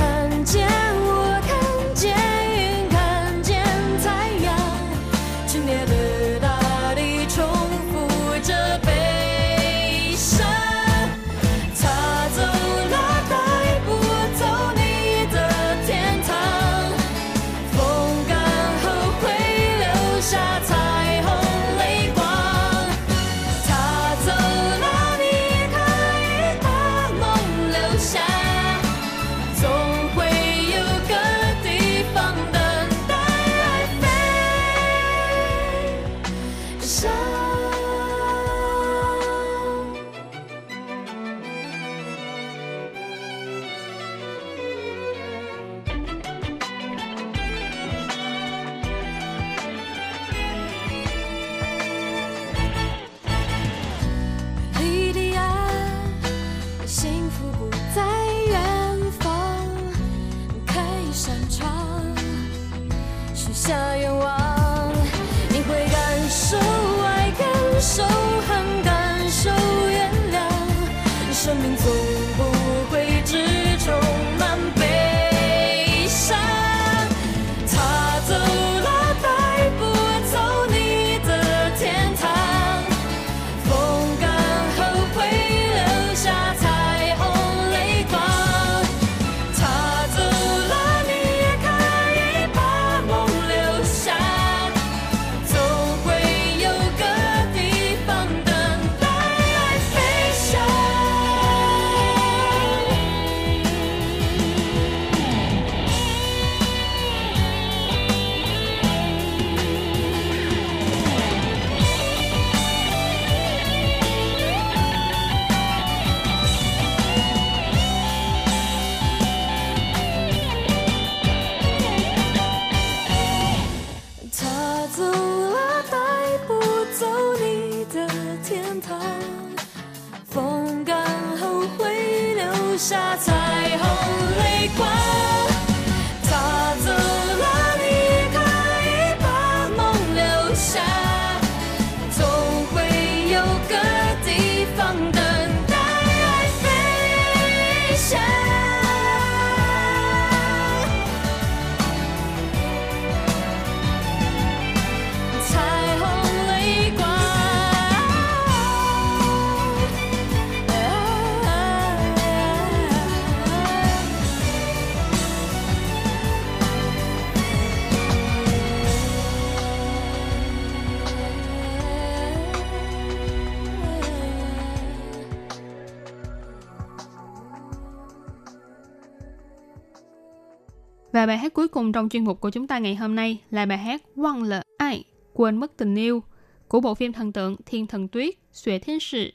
[181.79, 184.61] Cùng trong chuyên mục của chúng ta ngày hôm nay là bài hát Quăng lỡ
[184.77, 185.03] ai,
[185.33, 186.23] quên mất tình yêu
[186.67, 189.31] của bộ phim thần tượng Thiên thần tuyết, Xuệ Thiên Sự.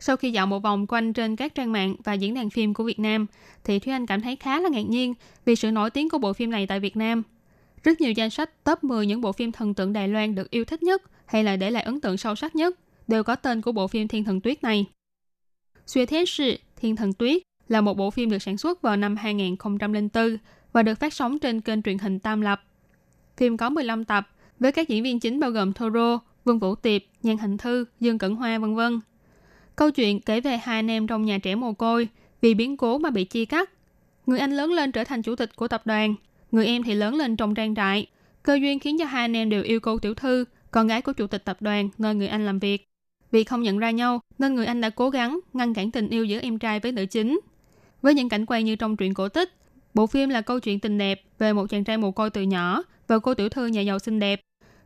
[0.00, 2.84] Sau khi dạo một vòng quanh trên các trang mạng và diễn đàn phim của
[2.84, 3.26] Việt Nam,
[3.64, 5.14] thì Thúy Anh cảm thấy khá là ngạc nhiên
[5.44, 7.22] vì sự nổi tiếng của bộ phim này tại Việt Nam.
[7.82, 10.64] Rất nhiều danh sách top 10 những bộ phim thần tượng Đài Loan được yêu
[10.64, 12.78] thích nhất hay là để lại ấn tượng sâu sắc nhất
[13.08, 14.86] đều có tên của bộ phim Thiên Thần Tuyết này.
[15.86, 19.16] Xuyên Thế Sự, Thiên Thần Tuyết là một bộ phim được sản xuất vào năm
[19.16, 20.36] 2004
[20.76, 22.62] và được phát sóng trên kênh truyền hình Tam Lập.
[23.36, 24.28] Phim có 15 tập
[24.60, 28.18] với các diễn viên chính bao gồm Thoro, Vương Vũ Tiệp, Nhan Hạnh Thư, Dương
[28.18, 29.00] Cẩn Hoa vân vân.
[29.76, 32.08] Câu chuyện kể về hai anh em trong nhà trẻ mồ côi
[32.40, 33.70] vì biến cố mà bị chia cắt.
[34.26, 36.14] Người anh lớn lên trở thành chủ tịch của tập đoàn,
[36.52, 38.06] người em thì lớn lên trong trang trại.
[38.42, 41.12] Cơ duyên khiến cho hai anh em đều yêu cô tiểu thư, con gái của
[41.12, 42.88] chủ tịch tập đoàn nơi người anh làm việc.
[43.30, 46.24] Vì không nhận ra nhau nên người anh đã cố gắng ngăn cản tình yêu
[46.24, 47.40] giữa em trai với nữ chính.
[48.02, 49.52] Với những cảnh quay như trong truyện cổ tích,
[49.96, 52.82] bộ phim là câu chuyện tình đẹp về một chàng trai mồ côi từ nhỏ
[53.06, 54.40] và cô tiểu thư nhà giàu xinh đẹp.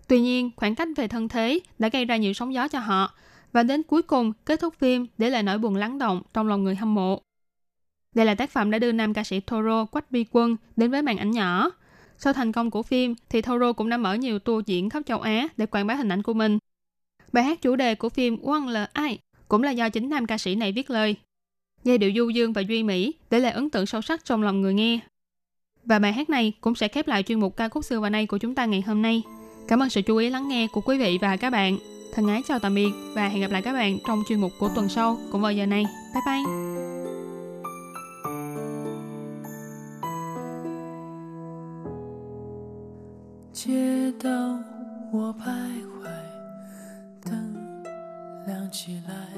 [0.09, 3.15] Tuy nhiên, khoảng cách về thân thế đã gây ra nhiều sóng gió cho họ
[3.53, 6.65] và đến cuối cùng kết thúc phim để lại nỗi buồn lắng động trong lòng
[6.65, 7.21] người hâm mộ.
[8.15, 11.03] Đây là tác phẩm đã đưa nam ca sĩ Toro Quách Bi Quân đến với
[11.03, 11.71] màn ảnh nhỏ.
[12.19, 15.21] Sau thành công của phim thì Toro cũng đã mở nhiều tour diễn khắp châu
[15.21, 16.59] Á để quảng bá hình ảnh của mình.
[17.33, 20.39] Bài hát chủ đề của phim One là Ai cũng là do chính nam ca
[20.39, 21.17] sĩ này viết lời
[21.84, 24.62] Giai điệu du dương và duy mỹ để lại ấn tượng sâu sắc trong lòng
[24.62, 25.00] người nghe.
[25.84, 28.26] Và bài hát này cũng sẽ khép lại chuyên mục ca khúc xưa và nay
[28.26, 29.24] của chúng ta ngày hôm nay.
[29.68, 31.78] Cảm ơn sự chú ý lắng nghe của quý vị và các bạn.
[32.14, 34.70] Thân ái chào tạm biệt và hẹn gặp lại các bạn trong chuyên mục của
[34.76, 35.86] tuần sau cũng vào giờ này.
[36.14, 36.76] Bye bye!
[43.66, 44.30] 街道
[45.12, 45.46] 我徘
[45.90, 46.06] 徊，
[47.24, 47.56] 灯
[48.46, 49.29] 亮起来，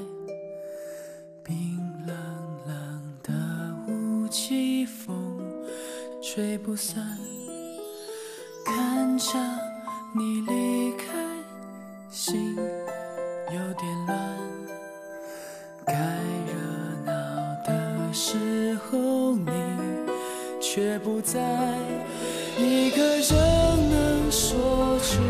[6.33, 6.95] 吹不散。
[8.65, 9.37] 看着
[10.15, 11.05] 你离开，
[12.09, 14.17] 心有点乱。
[15.85, 16.53] 该热
[17.05, 17.13] 闹
[17.63, 19.51] 的时候，你
[20.59, 21.39] 却不在，
[22.57, 25.21] 一个人能说出